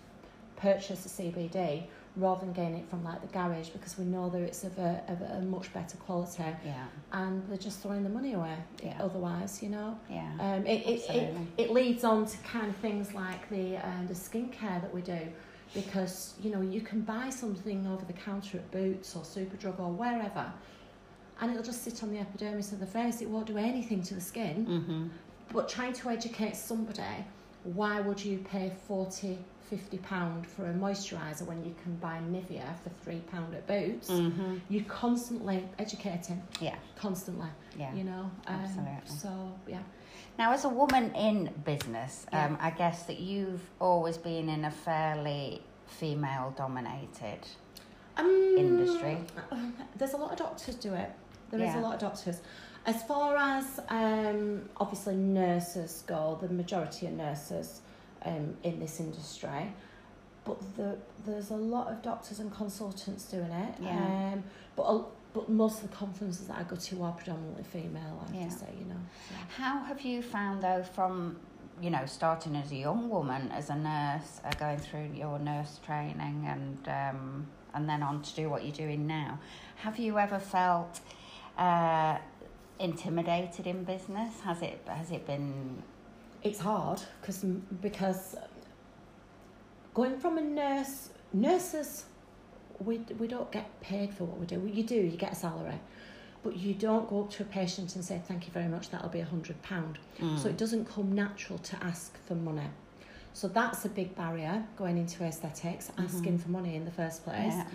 purchase 0.56 1.02
the 1.02 1.22
CBD 1.22 1.84
rather 2.16 2.40
than 2.44 2.52
getting 2.52 2.76
it 2.76 2.88
from 2.90 3.04
like 3.04 3.20
the 3.20 3.28
garage 3.28 3.68
because 3.68 3.96
we 3.96 4.04
know 4.04 4.28
that 4.28 4.40
it's 4.42 4.64
of 4.64 4.76
a, 4.78 5.02
of 5.08 5.20
a 5.22 5.40
much 5.42 5.72
better 5.72 5.96
quality 5.98 6.42
yeah. 6.64 6.84
and 7.12 7.42
they're 7.48 7.56
just 7.56 7.80
throwing 7.82 8.02
the 8.02 8.08
money 8.08 8.32
away 8.34 8.56
Yeah. 8.82 8.96
otherwise 9.00 9.62
you 9.62 9.68
know 9.68 9.96
Yeah. 10.08 10.30
um, 10.40 10.66
it, 10.66 10.86
it, 10.86 11.10
it, 11.10 11.36
it 11.56 11.70
leads 11.70 12.02
on 12.04 12.26
to 12.26 12.36
kind 12.38 12.68
of 12.68 12.76
things 12.76 13.14
like 13.14 13.48
the 13.48 13.76
um, 13.76 14.06
the 14.08 14.14
skincare 14.14 14.80
that 14.80 14.92
we 14.92 15.02
do 15.02 15.20
because 15.72 16.34
you 16.42 16.50
know 16.50 16.60
you 16.60 16.80
can 16.80 17.02
buy 17.02 17.30
something 17.30 17.86
over 17.86 18.04
the 18.04 18.12
counter 18.12 18.58
at 18.58 18.70
Boots 18.72 19.14
or 19.14 19.22
Superdrug 19.22 19.78
or 19.78 19.92
wherever 19.92 20.52
and 21.40 21.50
it'll 21.52 21.62
just 21.62 21.84
sit 21.84 22.02
on 22.02 22.10
the 22.12 22.18
epidermis 22.18 22.72
of 22.72 22.80
the 22.80 22.86
face 22.86 23.20
it 23.22 23.28
won't 23.28 23.46
do 23.46 23.56
anything 23.56 24.02
to 24.02 24.14
the 24.14 24.20
skin 24.20 24.66
mm-hmm. 24.66 25.06
but 25.52 25.68
trying 25.68 25.92
to 25.92 26.08
educate 26.10 26.56
somebody 26.56 27.24
why 27.64 28.00
would 28.00 28.22
you 28.24 28.38
pay 28.38 28.72
40 28.88 29.38
50 29.68 29.98
pound 29.98 30.46
for 30.48 30.66
a 30.68 30.72
moisturizer 30.74 31.42
when 31.46 31.64
you 31.64 31.72
can 31.84 31.94
buy 31.96 32.18
Nivea 32.28 32.64
for 32.82 32.90
3 33.04 33.20
pound 33.30 33.54
at 33.54 33.66
Boots 33.68 34.10
Mm-hmm. 34.10 34.56
you're 34.68 34.84
constantly 34.84 35.64
educating 35.78 36.42
Yeah. 36.60 36.74
constantly 36.96 37.48
Yeah. 37.78 37.94
you 37.94 38.04
know 38.04 38.30
um, 38.48 38.54
Absolutely. 38.64 38.92
so 39.06 39.52
yeah 39.68 39.82
Now, 40.38 40.52
as 40.52 40.64
a 40.64 40.68
woman 40.68 41.14
in 41.14 41.50
business, 41.64 42.26
Yeah. 42.32 42.46
um, 42.46 42.58
I 42.60 42.70
guess 42.70 43.02
that 43.04 43.20
you've 43.20 43.62
always 43.78 44.16
been 44.18 44.48
in 44.48 44.64
a 44.64 44.70
fairly 44.70 45.62
female 45.86 46.54
dominated. 46.56 47.40
um, 48.16 48.54
Industry. 48.58 49.18
there's 49.98 50.14
a 50.14 50.16
lot 50.16 50.32
of 50.32 50.38
doctors 50.38 50.74
do 50.76 50.94
it 50.94 51.10
There 51.50 51.60
is 51.60 51.66
Yeah. 51.74 51.80
a 51.80 51.82
lot 51.86 51.94
of 51.94 52.00
doctors 52.00 52.40
as 52.86 53.02
far 53.04 53.36
as 53.36 53.78
um, 53.88 54.68
obviously 54.78 55.14
nurses 55.16 56.02
go 56.06 56.38
the 56.40 56.48
majority 56.48 57.06
of 57.06 57.12
nurses 57.12 57.80
um, 58.24 58.56
in 58.62 58.80
this 58.80 59.00
industry 59.00 59.72
but 60.44 60.58
the, 60.76 60.96
there's 61.26 61.50
a 61.50 61.56
lot 61.56 61.88
of 61.88 62.00
doctors 62.02 62.38
and 62.40 62.52
consultants 62.54 63.24
doing 63.30 63.50
it 63.50 63.74
Yeah. 63.82 64.32
um, 64.34 64.44
but 64.76 64.82
a, 64.84 65.04
but 65.34 65.48
most 65.48 65.82
of 65.82 65.90
the 65.90 65.96
conferences 65.96 66.48
that 66.48 66.56
I 66.58 66.62
go 66.64 66.74
to 66.76 67.02
are 67.04 67.12
predominantly 67.12 67.62
female 67.64 68.24
I 68.24 68.26
have 68.32 68.34
Yeah. 68.34 68.44
to 68.48 68.50
say 68.50 68.66
you 68.78 68.86
know 68.86 69.00
so. 69.28 69.34
How 69.62 69.80
have 69.84 70.00
you 70.00 70.22
found, 70.22 70.62
though, 70.62 70.82
from 70.82 71.36
you 71.80 71.90
know 71.90 72.04
starting 72.06 72.56
as 72.56 72.72
a 72.72 72.76
young 72.76 73.08
woman 73.08 73.50
as 73.52 73.70
a 73.70 73.76
nurse, 73.76 74.40
uh, 74.44 74.50
going 74.58 74.78
through 74.78 75.10
your 75.14 75.38
nurse 75.38 75.78
training, 75.84 76.46
and 76.48 76.88
um, 76.88 77.46
and 77.74 77.88
then 77.88 78.02
on 78.02 78.22
to 78.22 78.34
do 78.34 78.48
what 78.50 78.64
you're 78.64 78.72
doing 78.86 79.06
now. 79.06 79.38
Have 79.76 79.98
you 79.98 80.18
ever 80.18 80.38
felt 80.40 81.00
uh, 81.58 82.18
intimidated 82.80 83.66
in 83.66 83.84
business? 83.84 84.40
Has 84.40 84.62
it 84.62 84.80
has 84.86 85.10
it 85.10 85.26
been? 85.26 85.82
It's 86.42 86.60
hard 86.60 87.00
because 87.20 87.44
because 87.80 88.36
going 89.94 90.18
from 90.18 90.38
a 90.38 90.42
nurse 90.42 91.10
nurses 91.32 92.04
we 92.84 92.98
we 93.18 93.26
don't 93.26 93.50
get 93.52 93.80
paid 93.80 94.12
for 94.14 94.24
what 94.24 94.38
we 94.38 94.46
do. 94.46 94.70
You 94.72 94.82
do 94.82 94.94
you 94.94 95.16
get 95.16 95.32
a 95.32 95.36
salary, 95.36 95.78
but 96.42 96.56
you 96.56 96.74
don't 96.74 97.08
go 97.08 97.22
up 97.22 97.30
to 97.32 97.42
a 97.42 97.46
patient 97.46 97.94
and 97.94 98.04
say 98.04 98.20
thank 98.26 98.46
you 98.46 98.52
very 98.52 98.68
much. 98.68 98.90
That'll 98.90 99.10
be 99.10 99.20
a 99.20 99.24
hundred 99.24 99.60
pound. 99.62 99.98
Mm. 100.18 100.38
So 100.38 100.48
it 100.48 100.56
doesn't 100.56 100.86
come 100.86 101.12
natural 101.12 101.58
to 101.58 101.84
ask 101.84 102.16
for 102.26 102.34
money. 102.34 102.68
So 103.32 103.46
that's 103.48 103.84
a 103.84 103.88
big 103.88 104.16
barrier 104.16 104.64
going 104.76 104.98
into 104.98 105.22
aesthetics, 105.22 105.92
asking 105.98 106.38
for 106.38 106.48
money 106.48 106.74
in 106.74 106.84
the 106.84 106.90
first 106.90 107.22
place, 107.22 107.54
Yeah. 107.54 107.66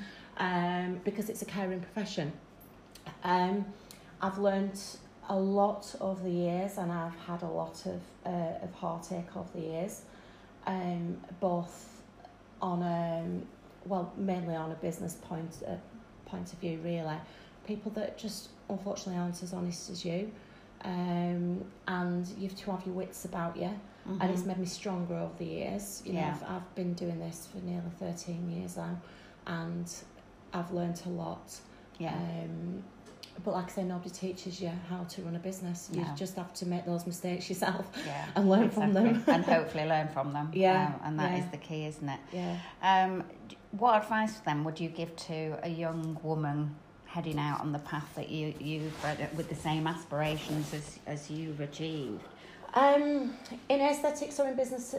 um, 0.86 1.00
because 1.06 1.30
it's 1.30 1.42
a 1.42 1.46
caring 1.46 1.80
profession. 1.80 2.34
Um, 3.24 3.66
I've 4.22 4.38
learned 4.38 4.80
a 5.30 5.36
lot 5.36 5.96
over 6.00 6.22
the 6.24 6.30
years, 6.30 6.78
and 6.78 6.92
I've 6.92 7.16
had 7.28 7.42
a 7.44 7.48
lot 7.48 7.86
of 7.86 8.02
uh, 8.26 8.64
of 8.64 8.74
heartache 8.74 9.36
over 9.36 9.50
the 9.54 9.62
years, 9.62 10.04
um, 10.68 11.18
both 11.40 12.02
on 12.62 12.82
a 12.82 13.26
well, 13.86 14.12
mainly 14.18 14.56
on 14.56 14.72
a 14.72 14.76
business 14.76 15.16
point 15.16 15.64
uh, 15.68 15.76
point 16.26 16.54
of 16.54 16.60
view, 16.60 16.80
really. 16.84 17.18
People 17.68 17.92
that 17.94 18.18
just 18.18 18.50
unfortunately 18.70 19.20
aren't 19.20 19.42
as 19.42 19.54
honest 19.54 19.90
as 19.90 20.06
you, 20.06 20.32
um, 20.84 21.64
and 21.88 22.28
you 22.38 22.48
have 22.48 22.58
to 22.58 22.72
have 22.72 22.86
your 22.86 22.96
wits 22.96 23.26
about 23.26 23.58
you 23.58 23.72
and 24.20 24.32
it's 24.32 24.44
Mhm. 24.44 24.48
made 24.48 24.58
me 24.60 24.66
stronger 24.66 25.16
over 25.16 25.34
the 25.40 25.46
years. 25.46 26.02
You 26.06 26.14
know, 26.14 26.20
I've, 26.28 26.44
I've 26.44 26.76
been 26.76 26.94
doing 26.94 27.20
this 27.20 27.48
for 27.48 27.58
nearly 27.66 27.90
13 28.00 28.50
years 28.52 28.78
now, 28.78 28.98
and 29.48 29.92
I've 30.54 30.72
learned 30.72 31.02
a 31.06 31.10
lot. 31.10 31.60
yeah. 31.98 32.14
Um, 32.16 32.84
but 33.44 33.54
like 33.54 33.66
I 33.66 33.70
say, 33.70 33.84
nobody 33.84 34.10
teaches 34.10 34.62
you 34.62 34.72
how 34.90 35.04
to 35.04 35.22
run 35.24 35.36
a 35.36 35.40
business. 35.40 35.90
You 35.94 36.02
No. 36.02 36.08
just 36.16 36.36
have 36.36 36.54
to 36.56 36.66
make 36.66 36.86
those 36.86 37.06
mistakes 37.06 37.50
yourself 37.50 37.86
yeah. 38.06 38.26
and 38.36 38.50
learn 38.50 38.70
from 38.70 38.94
them. 38.94 39.24
And 39.28 39.44
hopefully 39.44 39.86
learn 39.86 40.08
from 40.10 40.32
them. 40.34 40.52
Yeah, 40.54 40.86
Um, 40.88 41.02
and 41.06 41.20
that 41.20 41.34
is 41.34 41.46
yeah. 41.46 41.52
the 41.52 41.58
key, 41.58 41.86
isn't 41.86 42.10
it? 42.10 42.20
Yeah. 42.32 42.58
Um, 42.82 43.24
what 43.72 44.02
advice 44.02 44.40
then 44.46 44.64
would 44.64 44.80
you 44.80 44.90
give 44.90 45.16
to 45.28 45.58
a 45.64 45.70
young 45.70 46.18
woman 46.24 46.76
heading 47.06 47.38
out 47.40 47.60
on 47.62 47.72
the 47.72 47.80
path 47.80 48.10
that 48.16 48.30
you 48.30 48.54
you've 48.60 49.06
uh, 49.06 49.16
with 49.36 49.48
the 49.50 49.56
same 49.56 49.86
aspirations 49.88 50.74
as 50.74 51.00
as 51.08 51.30
you've 51.30 51.60
achieved 51.62 52.22
Um, 52.74 53.34
in 53.70 53.80
aesthetics 53.82 54.40
or 54.40 54.48
in 54.50 54.56
business, 54.56 54.96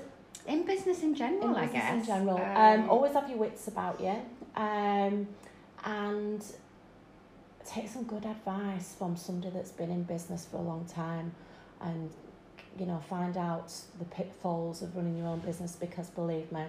in 0.46 0.64
business 0.64 1.02
in 1.02 1.14
general? 1.14 1.48
in 1.50 1.54
I 1.56 1.66
business 1.66 1.82
guess 1.82 1.92
in 1.94 2.04
general, 2.06 2.36
um, 2.38 2.56
Um, 2.82 2.90
always 2.90 3.12
have 3.14 3.28
your 3.30 3.38
wits 3.38 3.68
about 3.68 4.00
you, 4.00 4.16
um, 4.56 5.26
and 5.84 6.42
take 7.66 7.88
some 7.88 8.04
good 8.04 8.24
advice 8.24 8.94
from 8.98 9.16
somebody 9.16 9.52
that's 9.52 9.70
been 9.72 9.90
in 9.90 10.04
business 10.04 10.46
for 10.50 10.58
a 10.58 10.62
long 10.62 10.84
time, 10.86 11.32
and 11.80 12.10
you 12.78 12.86
know 12.86 13.00
find 13.08 13.36
out 13.36 13.72
the 13.98 14.04
pitfalls 14.06 14.82
of 14.82 14.96
running 14.96 15.16
your 15.16 15.26
own 15.26 15.40
business 15.40 15.76
because 15.76 16.08
believe 16.10 16.50
me, 16.52 16.64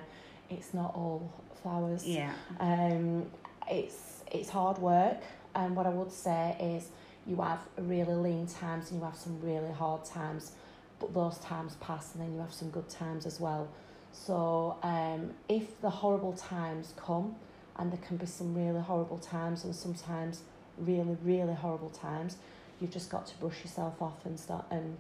it's 0.50 0.74
not 0.74 0.94
all 0.96 1.32
flowers. 1.62 2.06
yeah, 2.06 2.34
Um, 2.60 3.26
it's 3.70 4.24
it's 4.32 4.50
hard 4.50 4.78
work, 4.80 5.22
and 5.56 5.76
what 5.76 5.86
I 5.86 5.90
would 5.90 6.12
say 6.12 6.58
is 6.60 6.90
you 7.26 7.36
have 7.42 7.60
really 7.78 8.14
lean 8.16 8.48
times 8.48 8.92
and 8.92 9.00
you 9.00 9.06
have 9.06 9.16
some 9.16 9.40
really 9.42 9.72
hard 9.72 10.06
times, 10.06 10.54
but 11.00 11.14
those 11.14 11.38
times 11.40 11.76
pass, 11.82 12.14
and 12.14 12.24
then 12.24 12.34
you 12.34 12.40
have 12.40 12.54
some 12.54 12.70
good 12.70 12.90
times 12.90 13.26
as 13.26 13.40
well. 13.40 13.68
So 14.14 14.78
um, 14.82 15.34
if 15.48 15.80
the 15.82 15.90
horrible 15.90 16.34
times 16.34 16.94
come, 16.96 17.36
and 17.78 17.92
there 17.92 18.00
can 18.00 18.18
be 18.18 18.26
some 18.26 18.56
really 18.56 18.80
horrible 18.82 19.18
times, 19.20 19.64
and 19.66 19.76
sometimes 19.76 20.42
really 20.78 21.18
really 21.24 21.54
horrible 21.54 21.90
times, 21.90 22.38
you've 22.80 22.92
just 22.92 23.10
got 23.10 23.26
to 23.28 23.36
brush 23.38 23.62
yourself 23.64 24.02
off 24.02 24.26
and 24.26 24.40
start 24.40 24.66
and 24.72 24.98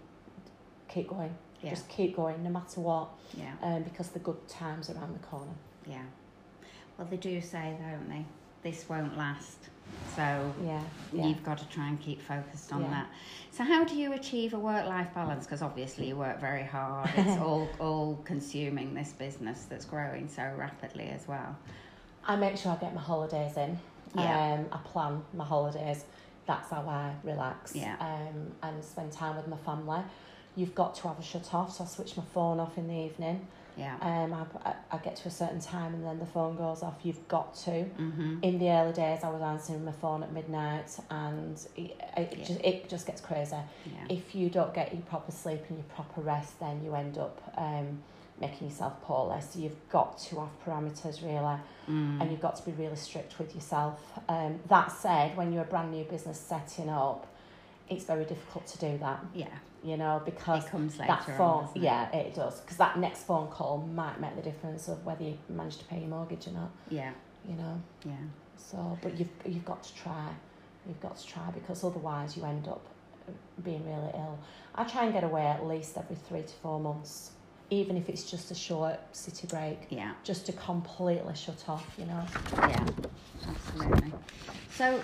keep 0.90 1.10
going. 1.10 1.36
yeah, 1.62 1.70
Just 1.72 1.88
keep 1.90 2.16
going, 2.16 2.44
no 2.44 2.50
matter 2.50 2.82
what, 2.82 3.10
yeah, 3.36 3.54
um, 3.62 3.84
because 3.84 4.10
the 4.10 4.20
good 4.20 4.48
times 4.48 4.90
are 4.90 4.94
around 4.96 5.14
the 5.14 5.26
corner. 5.28 5.52
yeah. 5.88 6.04
Well, 6.98 7.08
they 7.12 7.18
do 7.18 7.40
say, 7.42 7.76
don't 7.80 8.10
they? 8.10 8.26
This 8.64 8.90
won't 8.90 9.16
last. 9.18 9.58
So 10.16 10.52
Yeah, 10.66 10.82
yeah. 11.14 11.28
you've 11.28 11.44
got 11.44 11.60
to 11.60 11.68
try 11.70 11.88
and 11.90 12.02
keep 12.02 12.20
focused 12.22 12.74
on 12.74 12.82
Yeah. 12.82 12.90
that. 12.90 13.08
So 13.52 13.64
how 13.64 13.84
do 13.84 13.96
you 13.96 14.14
achieve 14.14 14.56
a 14.56 14.60
work-life 14.60 15.14
balance? 15.14 15.46
Because 15.46 15.62
obviously 15.62 16.08
you 16.08 16.16
work 16.18 16.40
very 16.42 16.64
hard. 16.64 17.10
It's 17.16 17.40
all 17.48 17.70
all 17.80 18.20
consuming 18.26 18.96
this 18.96 19.12
business 19.12 19.66
that's 19.70 19.86
growing 19.86 20.28
so 20.28 20.52
rapidly 20.58 21.06
as 21.10 21.28
well. 21.28 21.56
I 22.26 22.36
make 22.36 22.58
sure 22.58 22.72
I 22.72 22.78
get 22.78 22.96
my 22.96 23.02
holidays 23.02 23.56
in. 23.58 23.80
Yeah. 24.16 24.54
Um, 24.54 24.66
I 24.72 24.78
plan 24.88 25.24
my 25.34 25.44
holidays. 25.46 26.06
That's 26.46 26.70
how 26.70 26.82
I 26.88 27.14
relax. 27.24 27.76
Yeah. 27.76 27.96
Um, 28.00 28.52
and 28.64 28.84
spend 28.84 29.12
time 29.12 29.36
with 29.36 29.48
my 29.48 29.58
family. 29.58 30.02
You've 30.56 30.74
got 30.74 30.96
to 30.96 31.08
have 31.10 31.20
a 31.20 31.24
shut 31.24 31.54
off, 31.54 31.76
so 31.76 31.84
I 31.84 31.88
switch 31.88 32.18
my 32.18 32.24
phone 32.34 32.60
off 32.60 32.78
in 32.78 32.88
the 32.88 32.96
evening. 32.96 33.48
Yeah. 33.78 33.96
Um, 34.02 34.34
I, 34.34 34.74
I, 34.92 34.98
get 34.98 35.18
to 35.18 35.28
a 35.28 35.32
certain 35.32 35.60
time 35.62 35.94
and 35.94 36.04
then 36.04 36.18
the 36.18 36.26
phone 36.26 36.58
goes 36.58 36.82
off. 36.82 36.96
You've 37.04 37.28
got 37.28 37.54
to. 37.66 37.70
Mm-hmm. 37.72 38.40
In 38.42 38.58
the 38.58 38.70
early 38.72 38.92
days, 38.94 39.20
I 39.24 39.30
was 39.30 39.42
answering 39.44 39.86
my 39.86 39.92
phone 39.92 40.24
at 40.24 40.34
midnight, 40.34 40.98
and 41.12 41.56
it, 41.76 41.96
it 42.18 42.34
Yeah. 42.38 42.44
just 42.44 42.62
it 42.62 42.90
just 42.90 43.06
gets 43.06 43.22
crazy. 43.22 43.56
Yeah. 43.86 44.16
If 44.16 44.34
you 44.34 44.50
don't 44.50 44.74
get 44.74 44.94
your 44.94 45.04
proper 45.04 45.32
sleep 45.32 45.62
and 45.70 45.78
your 45.78 45.86
proper 45.96 46.22
rest, 46.22 46.60
then 46.60 46.84
you 46.84 46.96
end 46.96 47.20
up 47.20 47.40
um, 47.56 48.00
making 48.40 48.68
yourself 48.70 49.02
poorly. 49.02 49.42
So 49.42 49.60
you've 49.60 49.90
got 49.90 50.18
to 50.20 50.40
have 50.42 50.50
parameters 50.66 51.22
really 51.24 51.60
Mm. 51.90 52.20
and 52.22 52.30
you've 52.32 52.42
got 52.42 52.58
to 52.58 52.66
be 52.66 52.72
really 52.74 52.98
strict 52.98 53.40
with 53.40 53.56
yourself. 53.56 54.02
Um, 54.28 54.60
that 54.68 54.92
said, 54.92 55.38
when 55.38 55.54
you're 55.54 55.64
a 55.64 55.66
brand 55.66 55.90
new 55.92 56.04
business 56.04 56.38
setting 56.40 56.90
up, 56.90 57.26
it's 57.90 58.04
very 58.04 58.26
difficult 58.26 58.68
to 58.68 58.78
do 58.78 58.98
that, 58.98 59.24
yeah. 59.34 59.48
you 59.82 59.96
know, 59.96 60.22
because 60.26 60.66
It 60.66 60.70
comes 60.70 61.00
later 61.00 61.14
that 61.14 61.38
phone, 61.38 61.64
on. 61.64 61.70
it? 61.76 61.82
yeah, 61.82 62.12
it 62.14 62.34
does, 62.34 62.60
because 62.60 62.76
that 62.76 63.00
next 63.00 63.24
phone 63.24 63.48
call 63.48 63.78
might 63.78 64.20
make 64.20 64.36
the 64.36 64.42
difference 64.42 64.90
of 64.90 65.06
whether 65.06 65.24
you 65.24 65.38
manage 65.48 65.78
to 65.78 65.86
pay 65.86 66.00
your 66.00 66.10
mortgage 66.10 66.48
or 66.48 66.52
not, 66.52 66.72
Yeah. 66.90 67.12
you 67.48 67.56
know. 67.56 67.82
Yeah. 68.04 68.12
So, 68.58 68.98
but 69.02 69.18
you've 69.18 69.30
you've 69.46 69.64
got 69.64 69.82
to 69.84 69.96
try, 69.96 70.28
you've 70.86 71.00
got 71.00 71.16
to 71.16 71.26
try 71.26 71.50
because 71.52 71.86
otherwise 71.86 72.36
you 72.36 72.44
end 72.44 72.68
up 72.68 72.86
being 73.64 73.86
really 73.86 74.12
ill. 74.14 74.38
I 74.76 74.84
try 74.84 75.06
and 75.06 75.14
get 75.14 75.24
away 75.24 75.46
at 75.48 75.66
least 75.66 75.98
every 75.98 76.18
three 76.18 76.42
to 76.42 76.54
four 76.62 76.80
months, 76.82 77.32
even 77.70 77.98
if 77.98 78.10
it's 78.10 78.30
just 78.30 78.52
a 78.52 78.56
short 78.56 79.00
city 79.12 79.48
break, 79.48 79.88
Yeah. 79.90 80.14
just 80.24 80.46
to 80.46 80.54
completely 80.54 81.36
shut 81.36 81.64
off, 81.68 81.86
you 81.98 82.06
know. 82.06 82.24
Yeah. 82.58 82.86
Absolutely. 83.48 84.14
So, 84.72 85.02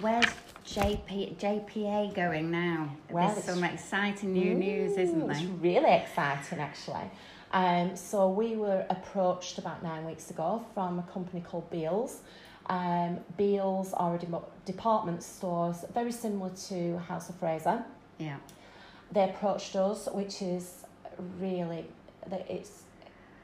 where's 0.00 0.26
JP 0.66 1.36
JPA 1.38 2.14
going 2.14 2.50
now? 2.50 2.90
Well, 3.10 3.32
There's 3.32 3.44
some 3.44 3.64
exciting 3.64 4.32
new 4.32 4.54
news, 4.54 4.96
isn't 4.98 5.22
Ooh, 5.22 5.30
It's 5.30 5.40
there? 5.40 5.48
really 5.48 5.92
exciting, 5.94 6.58
actually. 6.58 7.10
Um, 7.52 7.96
so 7.96 8.28
we 8.28 8.56
were 8.56 8.84
approached 8.90 9.58
about 9.58 9.82
nine 9.82 10.04
weeks 10.04 10.30
ago 10.30 10.64
from 10.74 10.98
a 10.98 11.02
company 11.04 11.40
called 11.40 11.70
Beales. 11.70 12.20
Um, 12.68 13.20
Beales 13.36 13.92
are 13.94 14.16
a 14.16 14.18
demo- 14.18 14.48
department 14.64 15.22
stores 15.22 15.84
very 15.94 16.10
similar 16.12 16.50
to 16.68 16.98
House 16.98 17.28
of 17.28 17.36
Fraser. 17.36 17.84
Yeah. 18.18 18.36
They 19.12 19.30
approached 19.30 19.76
us, 19.76 20.08
which 20.12 20.42
is 20.42 20.82
really 21.38 21.84
that 22.28 22.46
it's 22.50 22.82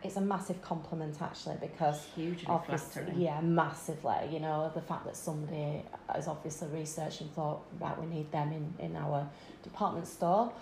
it's 0.02 0.16
a 0.16 0.20
massive 0.20 0.60
compliment 0.62 1.16
actually 1.22 1.56
because 1.60 2.06
Hugely 2.16 2.46
obviously 2.48 3.02
flattering. 3.02 3.20
yeah 3.20 3.40
massively 3.40 4.16
you 4.32 4.40
know 4.40 4.70
the 4.74 4.80
fact 4.80 5.04
that 5.04 5.16
somebody 5.16 5.82
has 6.12 6.26
obviously 6.26 6.68
researched 6.68 7.20
and 7.20 7.32
thought 7.34 7.62
right 7.78 7.98
we 8.00 8.06
need 8.06 8.30
them 8.32 8.52
in 8.52 8.84
in 8.84 8.96
our 8.96 9.28
department 9.62 10.06
store 10.06 10.52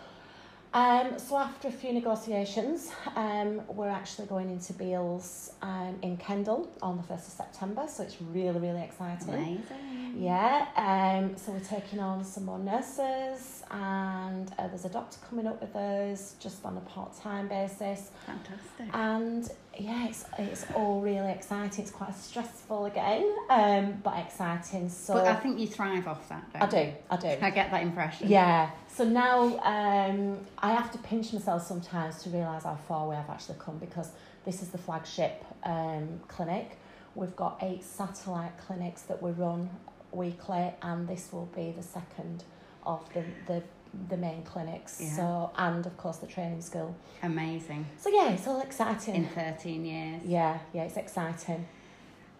um, 0.73 1.19
so 1.19 1.37
after 1.37 1.69
a 1.69 1.73
few 1.73 1.93
negotiations 1.93 2.91
um, 3.17 3.61
we're 3.69 3.89
actually 3.89 4.27
going 4.27 4.51
into 4.51 4.73
Beales 4.73 5.53
um, 5.63 5.97
in 6.03 6.17
Kendal 6.17 6.71
on 6.83 6.97
the 6.97 7.03
1st 7.03 7.27
of 7.27 7.33
September 7.33 7.85
so 7.89 8.03
it's 8.03 8.21
really 8.21 8.59
really 8.61 8.83
exciting 8.83 9.29
Amazing. 9.35 10.15
yeah, 10.17 10.67
um, 10.77 11.37
so 11.37 11.53
we're 11.53 11.61
taking 11.61 12.01
on 12.01 12.25
some 12.25 12.45
more 12.45 12.59
nurses, 12.59 13.63
and 13.71 14.53
uh, 14.59 14.67
there's 14.69 14.85
a 14.85 14.89
doctor 14.89 15.19
coming 15.29 15.47
up 15.47 15.61
with 15.61 15.75
us 15.77 16.35
just 16.41 16.65
on 16.65 16.77
a 16.77 16.81
part 16.81 17.17
time 17.17 17.47
basis. 17.49 18.11
Fantastic. 18.27 18.89
And 18.93 19.49
yeah, 19.81 20.09
it's, 20.09 20.25
it's 20.39 20.67
all 20.75 21.01
really 21.01 21.31
exciting. 21.31 21.83
It's 21.85 21.91
quite 21.91 22.15
stressful 22.15 22.87
again, 22.87 23.35
um, 23.49 24.01
but 24.03 24.19
exciting. 24.19 24.89
So 24.89 25.15
but 25.15 25.27
I 25.27 25.35
think 25.37 25.59
you 25.59 25.67
thrive 25.67 26.07
off 26.07 26.29
that, 26.29 26.45
I 26.55 26.67
do, 26.67 26.93
I 27.11 27.17
do. 27.17 27.29
I 27.41 27.51
get 27.51 27.71
that 27.71 27.83
impression. 27.83 28.29
Yeah. 28.29 28.71
So 28.89 29.05
now 29.05 29.59
um, 29.61 30.39
I 30.59 30.73
have 30.73 30.93
to 30.93 30.99
pinch 30.99 31.33
myself 31.33 31.67
sometimes 31.67 32.23
to 32.25 32.31
realise 32.31 32.65
how 32.65 32.79
far 32.89 33.09
we 33.09 33.15
have 33.15 33.31
actually 33.31 33.59
come 33.59 33.79
because 33.79 34.11
this 34.45 34.63
is 34.63 34.69
the 34.69 34.79
flagship 34.79 35.45
um, 35.65 36.21
clinic. 36.29 36.77
We've 37.15 37.35
got 37.35 37.59
eight 37.63 37.83
satellite 37.83 38.53
clinics 38.67 39.03
that 39.03 39.23
we 39.23 39.31
run 39.31 39.71
weekly, 40.13 40.73
and 40.83 41.09
this 41.09 41.31
will 41.33 41.47
be 41.57 41.73
the 41.73 41.83
second 41.83 42.45
of 42.85 43.09
the 43.15 43.25
the, 43.47 43.63
the 44.09 44.17
main 44.17 44.43
clinics. 44.43 45.01
Yeah. 45.01 45.17
So 45.17 45.51
and 45.57 45.85
of 45.87 45.97
course 45.97 46.19
the 46.19 46.27
training 46.27 46.63
school. 46.63 46.95
Amazing. 47.23 47.87
So 47.99 48.11
yeah, 48.11 48.31
it's 48.31 48.47
all 48.47 48.61
exciting. 48.61 49.15
In 49.15 49.27
13 49.27 49.85
years. 49.85 50.23
yeah, 50.25 50.59
yeah, 50.73 50.83
it's 50.85 50.97
exciting. 50.97 51.67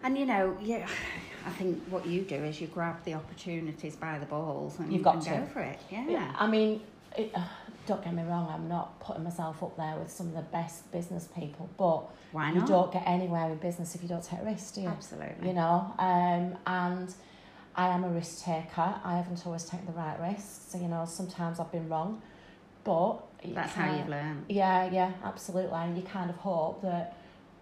And 0.03 0.17
you 0.17 0.25
know, 0.25 0.57
yeah, 0.61 0.87
I 1.45 1.49
think 1.51 1.83
what 1.89 2.05
you 2.05 2.21
do 2.21 2.35
is 2.35 2.59
you 2.61 2.67
grab 2.67 3.03
the 3.03 3.13
opportunities 3.15 3.95
by 3.95 4.17
the 4.19 4.25
balls 4.25 4.79
and, 4.79 4.91
You've 4.91 5.03
got 5.03 5.15
and 5.15 5.23
to. 5.23 5.29
go 5.31 5.45
for 5.53 5.61
it. 5.61 5.79
Yeah. 5.89 6.05
Yeah, 6.07 6.35
I 6.37 6.47
mean, 6.47 6.81
it, 7.17 7.31
uh, 7.35 7.43
don't 7.87 8.03
get 8.03 8.13
me 8.13 8.23
wrong, 8.23 8.47
I'm 8.53 8.69
not 8.69 8.99
putting 8.99 9.23
myself 9.23 9.61
up 9.63 9.75
there 9.75 9.95
with 9.97 10.11
some 10.11 10.27
of 10.27 10.33
the 10.35 10.41
best 10.43 10.89
business 10.91 11.27
people, 11.35 11.67
but 11.77 12.03
Why 12.31 12.51
you 12.53 12.65
don't 12.65 12.91
get 12.93 13.03
anywhere 13.07 13.49
in 13.51 13.57
business 13.57 13.95
if 13.95 14.03
you 14.03 14.07
don't 14.07 14.23
take 14.23 14.43
risks, 14.45 14.71
do 14.71 14.81
you? 14.81 14.87
Absolutely. 14.87 15.47
You 15.47 15.53
know, 15.55 15.91
um, 15.97 16.57
and 16.67 17.13
I 17.75 17.87
am 17.87 18.03
a 18.03 18.09
risk 18.09 18.43
taker. 18.43 18.95
I 19.03 19.17
haven't 19.17 19.45
always 19.45 19.63
taken 19.65 19.85
the 19.85 19.93
right 19.93 20.19
risks. 20.19 20.65
So, 20.69 20.77
you 20.77 20.87
know, 20.87 21.05
sometimes 21.05 21.59
I've 21.59 21.71
been 21.71 21.87
wrong, 21.89 22.21
but 22.83 23.19
That's 23.45 23.73
how 23.73 23.95
you've 23.95 24.09
learned. 24.09 24.45
Yeah, 24.49 24.89
yeah, 24.91 25.11
absolutely. 25.23 25.71
And 25.73 25.95
you 25.97 26.03
kind 26.03 26.29
of 26.29 26.35
hope 26.37 26.81
that 26.81 27.15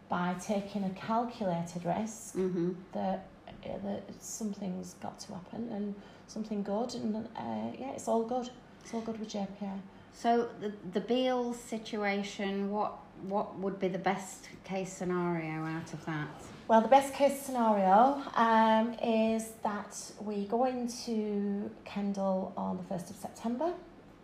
by 0.10 0.34
taking 0.42 0.84
a 0.84 0.90
calculated 0.92 1.86
risk, 1.86 2.36
Mm-hmm. 2.36 2.72
that 2.94 3.28
uh, 3.66 3.78
that 3.84 4.04
something's 4.20 4.94
got 4.96 5.20
to 5.20 5.34
happen 5.34 5.70
and 5.72 5.94
something 6.28 6.64
good, 6.64 6.96
and 6.96 7.16
uh, 7.16 7.72
yeah, 7.78 7.92
it's 7.92 8.08
all 8.08 8.24
good. 8.24 8.50
It's 8.84 8.94
all 8.94 9.02
good 9.02 9.20
with 9.20 9.30
JPA. 9.30 9.80
So 10.14 10.50
the 10.62 10.72
the 10.94 11.02
Beale 11.02 11.54
situation, 11.54 12.72
what 12.72 12.94
what 13.28 13.58
would 13.60 13.80
be 13.80 13.88
the 13.90 14.00
best 14.00 14.50
case 14.64 14.92
scenario 14.92 15.66
out 15.66 15.94
of 15.94 16.04
that? 16.06 16.30
Well, 16.70 16.82
the 16.82 16.88
best 16.88 17.16
case 17.16 17.42
scenario 17.42 18.22
um, 18.36 18.94
is 19.04 19.54
that 19.64 19.98
we 20.22 20.46
go 20.46 20.66
into 20.66 21.72
Kendal 21.84 22.54
on 22.56 22.78
the 22.78 22.84
1st 22.94 23.10
of 23.10 23.16
September, 23.16 23.74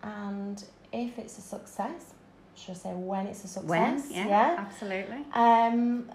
and 0.03 0.63
if 0.93 1.17
it's 1.17 1.39
a 1.39 1.41
success, 1.41 2.13
should 2.55 2.75
I 2.75 2.77
say 2.77 2.93
when 2.93 3.25
it's 3.25 3.43
a 3.45 3.47
success? 3.47 3.67
When? 3.67 4.03
Yeah, 4.11 4.57
absolutely. 4.59 5.25
Um, 5.33 6.11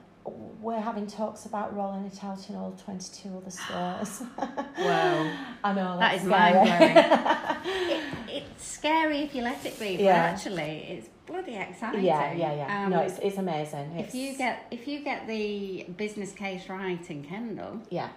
we're 0.62 0.78
having 0.78 1.08
talks 1.08 1.46
about 1.46 1.74
rolling 1.74 2.04
it 2.04 2.22
out 2.22 2.48
in 2.48 2.54
all 2.54 2.76
22 2.84 3.28
other 3.36 3.50
stores. 3.50 4.22
Whoa. 4.78 5.32
I 5.64 5.72
know, 5.72 5.98
That 5.98 6.12
that's 6.12 6.22
scary. 6.22 6.54
mind-blowing. 6.54 7.90
it, 7.90 8.02
it's 8.28 8.64
scary 8.64 9.18
if 9.22 9.34
you 9.34 9.42
let 9.42 9.66
it 9.66 9.76
be, 9.80 9.96
but 9.96 10.04
Yeah. 10.04 10.14
actually, 10.14 10.86
it's 10.90 11.08
bloody 11.30 11.56
exciting. 11.56 12.04
yeah, 12.04 12.32
yeah, 12.32 12.54
yeah. 12.54 12.84
Um, 12.84 12.90
no, 12.90 13.00
it's, 13.00 13.18
it's 13.20 13.36
amazing. 13.38 13.96
if 13.98 14.14
you 14.14 14.36
get 14.36 14.66
if 14.70 14.86
you 14.88 15.00
get 15.00 15.26
the 15.26 15.86
business 15.96 16.32
case 16.32 16.68
right 16.68 17.10
in 17.10 17.22
Kendal, 17.24 17.80
Yeah. 17.90 18.08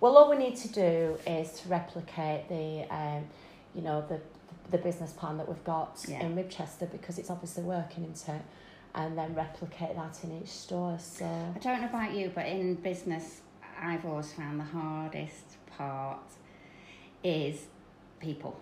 Well, 0.00 0.16
all 0.16 0.30
we 0.30 0.36
need 0.36 0.54
to 0.56 0.68
do 0.68 1.18
is 1.26 1.50
to 1.60 1.68
replicate 1.68 2.48
the, 2.48 2.86
um, 2.94 3.24
you 3.74 3.82
know, 3.82 4.04
the 4.08 4.20
the 4.70 4.78
business 4.78 5.12
plan 5.12 5.38
that 5.38 5.48
we've 5.48 5.64
got 5.64 6.04
Yeah. 6.08 6.20
in 6.24 6.36
Ribchester 6.36 6.90
because 6.90 7.18
it's 7.18 7.30
obviously 7.30 7.64
working, 7.64 8.04
isn't 8.12 8.34
it? 8.36 8.42
And 8.94 9.16
then 9.18 9.34
replicate 9.34 9.96
that 9.96 10.22
in 10.24 10.40
each 10.42 10.50
store. 10.50 10.98
So 10.98 11.24
I 11.24 11.58
don't 11.58 11.80
know 11.80 11.88
about 11.88 12.12
you, 12.14 12.30
but 12.34 12.46
in 12.46 12.74
business, 12.76 13.40
I've 13.80 14.04
always 14.04 14.32
found 14.32 14.60
the 14.60 14.64
hardest 14.64 15.56
part 15.76 16.18
is 17.24 17.66
people. 18.20 18.58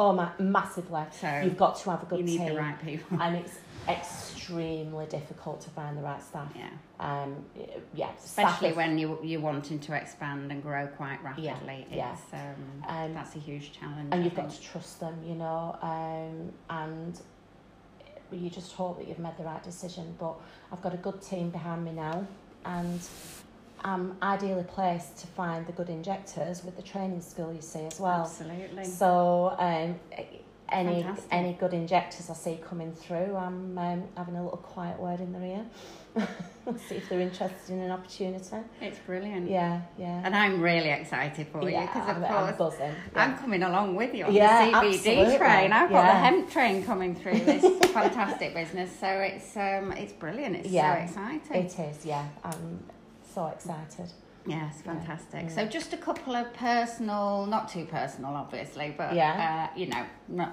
Oh 0.00 0.12
my, 0.14 0.30
massively. 0.38 1.02
So 1.20 1.40
You've 1.44 1.58
got 1.58 1.76
to 1.80 1.90
have 1.90 2.02
a 2.02 2.06
good 2.06 2.20
you 2.20 2.24
need 2.24 2.38
team, 2.38 2.48
the 2.54 2.60
right 2.60 2.82
people. 2.82 3.20
and 3.20 3.36
it's 3.36 3.58
extremely 3.88 5.06
difficult 5.06 5.60
to 5.62 5.70
find 5.70 5.96
the 5.98 6.02
right 6.02 6.22
staff. 6.22 6.50
Yeah, 6.56 6.68
Um, 6.98 7.44
yeah, 7.94 8.10
especially 8.24 8.72
when 8.72 8.98
you 8.98 9.18
you're 9.22 9.40
wanting 9.40 9.78
to 9.80 9.94
expand 9.94 10.50
and 10.52 10.62
grow 10.62 10.86
quite 10.86 11.22
rapidly. 11.22 11.86
yeah. 11.90 12.12
It's, 12.14 12.32
um, 12.32 12.82
Um, 12.88 13.14
that's 13.14 13.36
a 13.36 13.38
huge 13.38 13.72
challenge. 13.78 14.08
and 14.12 14.14
I 14.20 14.24
you've 14.24 14.34
got 14.34 14.50
to 14.50 14.60
trust 14.60 15.00
them, 15.00 15.16
you 15.26 15.34
know, 15.34 15.76
um, 15.82 16.52
and 16.70 17.20
you 18.32 18.48
just 18.48 18.72
hope 18.72 18.98
that 18.98 19.06
you've 19.08 19.18
made 19.18 19.36
the 19.36 19.44
right 19.44 19.62
decision. 19.62 20.14
But 20.18 20.34
I've 20.72 20.82
got 20.82 20.94
a 20.94 20.98
good 21.08 21.20
team 21.20 21.50
behind 21.50 21.84
me 21.84 21.92
now, 21.92 22.26
and 22.64 23.00
I'm 23.82 24.16
ideally 24.22 24.64
placed 24.64 25.18
to 25.18 25.26
find 25.28 25.66
the 25.66 25.72
good 25.72 25.88
injectors 25.88 26.62
with 26.64 26.76
the 26.76 26.82
training 26.82 27.20
school 27.22 27.52
you 27.52 27.62
see 27.62 27.80
as 27.80 27.98
well. 27.98 28.22
Absolutely. 28.22 28.84
So 28.84 29.54
um, 29.58 29.94
any 30.72 31.02
Fantastic. 31.02 31.28
any 31.32 31.52
good 31.54 31.72
injectors 31.74 32.30
I 32.30 32.34
see 32.34 32.58
coming 32.68 32.92
through, 32.92 33.34
I'm 33.36 33.76
um, 33.78 34.04
having 34.16 34.36
a 34.36 34.42
little 34.42 34.58
quiet 34.58 34.98
word 35.00 35.20
in 35.20 35.32
their 35.32 35.42
ear, 35.42 35.64
see 36.88 36.96
if 36.96 37.08
they're 37.08 37.20
interested 37.20 37.70
in 37.72 37.80
an 37.80 37.90
opportunity. 37.90 38.56
It's 38.80 38.98
brilliant. 39.00 39.50
Yeah, 39.50 39.80
yeah. 39.98 40.20
And 40.24 40.36
I'm 40.36 40.60
really 40.60 40.90
excited 40.90 41.48
for 41.48 41.68
you 41.68 41.80
because, 41.80 42.08
of 42.08 42.16
I'm, 42.18 42.24
I'm 42.24 42.54
course, 42.54 42.76
buzzing. 42.76 42.94
I'm 43.16 43.36
coming 43.38 43.62
along 43.62 43.96
with 43.96 44.14
you 44.14 44.26
on 44.26 44.32
Yeah, 44.34 44.66
the 44.66 44.72
CBD 44.72 44.94
absolutely. 44.96 45.38
train. 45.38 45.72
I've 45.72 45.90
got 45.90 46.06
the 46.06 46.12
hemp 46.18 46.50
train 46.50 46.84
coming 46.84 47.14
through 47.14 47.40
this 47.40 47.62
fantastic 47.92 48.54
business, 48.54 48.90
so 49.00 49.06
it's 49.08 49.56
um, 49.56 49.92
it's 49.92 50.12
brilliant. 50.12 50.56
It's 50.56 50.68
Yeah. 50.68 50.98
so 50.98 51.02
exciting. 51.04 51.64
It 51.64 51.78
is, 51.78 52.04
yeah. 52.06 52.28
I'm 52.44 52.80
so 53.34 53.46
excited. 53.46 54.12
Yes, 54.46 54.80
fantastic. 54.80 55.42
yeah. 55.44 55.48
So 55.54 55.66
just 55.66 55.92
a 55.92 55.96
couple 55.98 56.34
of 56.34 56.52
personal, 56.54 57.46
not 57.46 57.68
too 57.68 57.84
personal, 57.84 58.32
obviously, 58.34 58.94
but 58.96 59.14
Yeah. 59.14 59.68
uh, 59.74 59.78
you 59.78 59.86
know, 59.88 60.04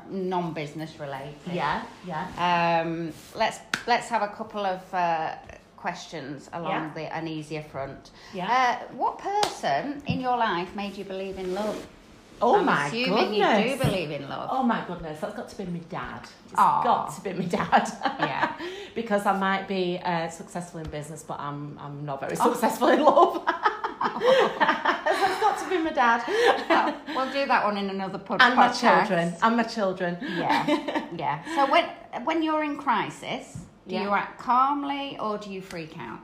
non-business 0.09 0.99
related. 0.99 1.53
Yeah, 1.53 1.83
yeah. 2.05 2.81
Um, 2.81 3.13
let's 3.35 3.59
let's 3.87 4.09
have 4.09 4.21
a 4.23 4.27
couple 4.27 4.65
of 4.65 4.81
uh, 4.93 5.35
questions 5.77 6.49
along 6.53 6.71
Yeah. 6.71 6.91
the 6.95 7.15
an 7.15 7.27
easier 7.27 7.63
front. 7.63 8.11
Yeah. 8.33 8.47
Uh, 8.51 8.93
what 8.93 9.19
person 9.19 10.01
in 10.07 10.19
your 10.19 10.35
life 10.37 10.75
made 10.75 10.97
you 10.97 11.05
believe 11.05 11.37
in 11.39 11.53
love? 11.53 11.87
Oh 12.41 12.59
I'm 12.59 12.65
my 12.65 12.87
assuming 12.87 13.29
goodness. 13.31 13.65
you 13.71 13.77
do 13.77 13.83
believe 13.83 14.11
in 14.11 14.29
love. 14.29 14.49
Oh 14.51 14.63
my 14.63 14.83
goodness, 14.87 15.19
that's 15.19 15.35
got 15.35 15.49
to 15.49 15.57
be 15.57 15.65
my 15.65 15.79
dad. 15.89 16.21
It's 16.45 16.53
Aw. 16.57 16.83
got 16.83 17.15
to 17.15 17.21
be 17.21 17.33
my 17.33 17.45
dad. 17.45 17.87
Yeah. 18.19 18.53
because 18.95 19.25
I 19.25 19.37
might 19.37 19.67
be 19.67 19.99
uh, 20.03 20.29
successful 20.29 20.79
in 20.79 20.89
business, 20.89 21.23
but 21.23 21.39
I'm 21.39 21.77
I'm 21.79 22.05
not 22.05 22.19
very 22.19 22.35
Oh. 22.39 22.51
successful 22.51 22.87
in 22.89 23.03
love. 23.03 23.43
that's 23.45 25.41
got 25.41 25.57
to 25.59 25.69
be 25.69 25.77
my 25.79 25.91
dad. 25.91 26.23
Well, 26.69 26.95
we'll 27.15 27.31
do 27.33 27.45
that 27.45 27.63
one 27.63 27.77
in 27.77 27.89
another 27.89 28.17
pod- 28.19 28.41
and 28.41 28.55
my 28.55 28.69
children. 28.69 29.33
And 29.41 29.57
my 29.57 29.63
children. 29.63 30.17
Yeah, 30.21 31.07
yeah. 31.15 31.43
So 31.55 31.71
when 31.71 31.85
when 32.25 32.43
you're 32.43 32.63
in 32.63 32.77
crisis, 32.77 33.57
do 33.87 33.95
Yeah. 33.95 34.03
you 34.03 34.09
act 34.11 34.39
calmly 34.39 35.17
or 35.19 35.37
do 35.37 35.51
you 35.51 35.61
freak 35.61 35.97
out? 35.97 36.19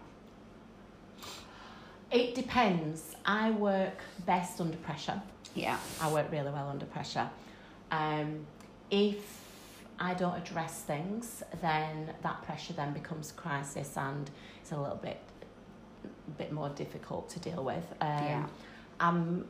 It 2.12 2.36
depends. 2.36 3.16
I 3.26 3.52
work 3.52 4.00
best 4.26 4.62
under 4.62 4.78
pressure. 4.78 5.20
Yeah, 5.56 5.78
I 6.02 6.12
work 6.12 6.32
really 6.32 6.52
well 6.52 6.70
under 6.70 6.86
pressure. 6.86 7.30
Um, 7.92 8.46
if 8.90 9.42
I 10.00 10.14
don't 10.16 10.36
address 10.36 10.82
things, 10.82 11.44
then 11.62 12.12
that 12.24 12.42
pressure 12.44 12.74
then 12.74 12.94
becomes 12.94 13.32
crisis, 13.32 13.96
and 13.98 14.30
it's 14.62 14.72
a 14.72 14.78
little 14.80 14.96
bit, 14.98 15.20
bit 16.38 16.52
more 16.52 16.70
difficult 16.70 17.30
to 17.30 17.40
deal 17.40 17.64
with. 17.64 17.86
Um, 18.02 18.10
Yeah. 18.24 18.46
Um, 19.00 19.46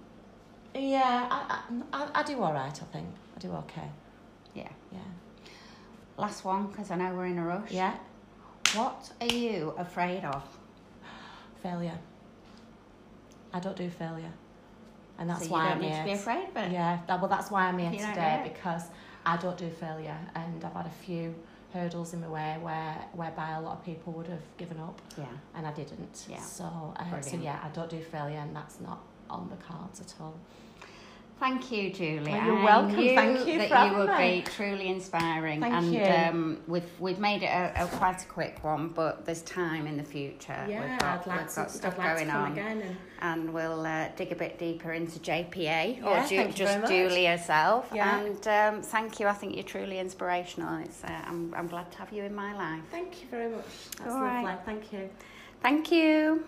yeah, 0.75 1.27
I, 1.29 1.59
I, 1.93 2.09
I 2.15 2.23
do 2.23 2.41
all 2.41 2.53
right. 2.53 2.81
I 2.81 2.85
think 2.91 3.07
I 3.35 3.39
do 3.39 3.51
okay. 3.53 3.89
yeah. 4.55 4.69
Yeah. 4.91 4.99
Last 6.17 6.43
one 6.43 6.67
because 6.67 6.91
I 6.91 6.95
know 6.95 7.13
we're 7.15 7.25
in 7.27 7.37
a 7.37 7.45
rush. 7.45 7.71
Yeah. 7.71 7.95
What 8.73 9.11
are 9.21 9.27
you 9.33 9.73
afraid 9.77 10.23
of? 10.25 10.43
Failure. 11.61 11.97
I 13.53 13.59
don't 13.59 13.75
do 13.77 13.89
failure, 13.89 14.31
and 15.23 15.29
that's 15.29 15.45
so 15.45 15.53
why 15.53 15.69
I'm 15.69 15.79
here. 15.81 16.03
be 16.03 16.12
afraid 16.12 16.49
of 16.49 16.57
it. 16.57 16.71
Yeah, 16.73 16.99
that, 17.07 17.21
well, 17.21 17.29
that's 17.29 17.49
why 17.49 17.63
I'm 17.69 17.77
here 17.79 17.91
You 17.91 17.97
today 17.99 18.41
because 18.43 18.83
I 19.25 19.38
don't 19.38 19.57
do 19.57 19.69
failure, 19.69 20.17
and 20.36 20.62
I've 20.65 20.73
had 20.73 20.86
a 20.86 20.89
few 21.05 21.33
hurdles 21.73 22.13
in 22.13 22.19
my 22.19 22.27
way 22.27 22.57
where 22.62 22.95
whereby 23.13 23.51
a 23.51 23.62
lot 23.62 23.77
of 23.77 23.86
people 23.86 24.12
would 24.13 24.27
have 24.27 24.43
given 24.57 24.77
up, 24.81 25.01
Yeah. 25.17 25.25
and 25.55 25.65
I 25.65 25.71
didn't. 25.71 26.25
Yeah. 26.29 26.41
So, 26.41 26.65
uh, 26.97 27.21
so 27.21 27.38
yeah, 27.38 27.57
I 27.63 27.69
don't 27.69 27.89
do 27.89 28.01
failure, 28.01 28.39
and 28.39 28.53
that's 28.53 28.81
not 28.81 28.99
on 29.29 29.49
the 29.49 29.55
cards 29.55 30.01
at 30.01 30.13
all. 30.19 30.36
Thank 31.39 31.72
you, 31.72 31.91
Julie. 31.91 32.32
Oh, 32.32 32.46
you're 32.46 32.63
welcome. 32.63 32.96
Thank 32.96 33.48
you 33.48 33.58
that 33.58 33.69
for 33.69 33.91
you 33.93 33.98
would 34.00 34.17
me. 34.17 34.41
be 34.41 34.52
truly 34.52 34.88
inspiring, 34.88 35.60
Thank 35.60 35.74
and 35.74 35.93
you. 35.93 36.04
Um, 36.04 36.62
we've 36.67 36.89
we've 37.00 37.19
made 37.19 37.43
it 37.43 37.48
a, 37.48 37.84
a 37.84 37.88
quite 37.88 38.22
a 38.24 38.26
quick 38.28 38.63
one, 38.63 38.89
but 38.89 39.26
there's 39.26 39.41
time 39.41 39.86
in 39.88 39.98
the 39.98 40.04
future. 40.04 40.56
we've 40.67 40.78
got, 41.00 41.28
we've 41.28 41.56
got 41.56 41.72
stuff 41.72 41.98
going 41.98 42.30
on, 42.30 42.58
and 42.58 42.84
and 43.19 43.54
we'll 43.54 43.86
uh, 43.86 44.10
dig 44.15 44.32
a 44.32 44.36
bit 44.36 44.58
deeper 44.58 44.93
into 44.93 45.19
JPA 45.19 46.04
or 46.04 46.12
Yeah, 46.12 46.28
Ju- 46.48 46.52
just. 46.54 46.88
Julie 46.88 47.26
herself. 47.26 47.89
Yeah. 47.93 48.19
And 48.22 48.48
um, 48.48 48.82
thank 48.82 49.19
you. 49.19 49.28
I 49.28 49.34
think 49.34 49.56
you're 49.56 49.63
truly 49.63 50.00
inspirational. 50.00 50.78
It's 50.84 51.04
uh, 51.04 51.08
I'm 51.28 51.54
I'm 51.56 51.67
glad 51.67 51.91
to 51.91 51.98
have 51.98 52.13
you 52.13 52.24
in 52.24 52.34
my 52.34 52.54
life. 52.56 52.82
thank 52.89 53.22
you 53.22 53.28
very 53.30 53.50
much. 53.50 53.65
That's 53.98 54.12
All 54.12 54.22
right. 54.22 54.43
lovely. 54.46 54.62
Thank 54.65 54.93
you. 54.93 55.10
Thank 55.62 55.91
you. 55.91 56.43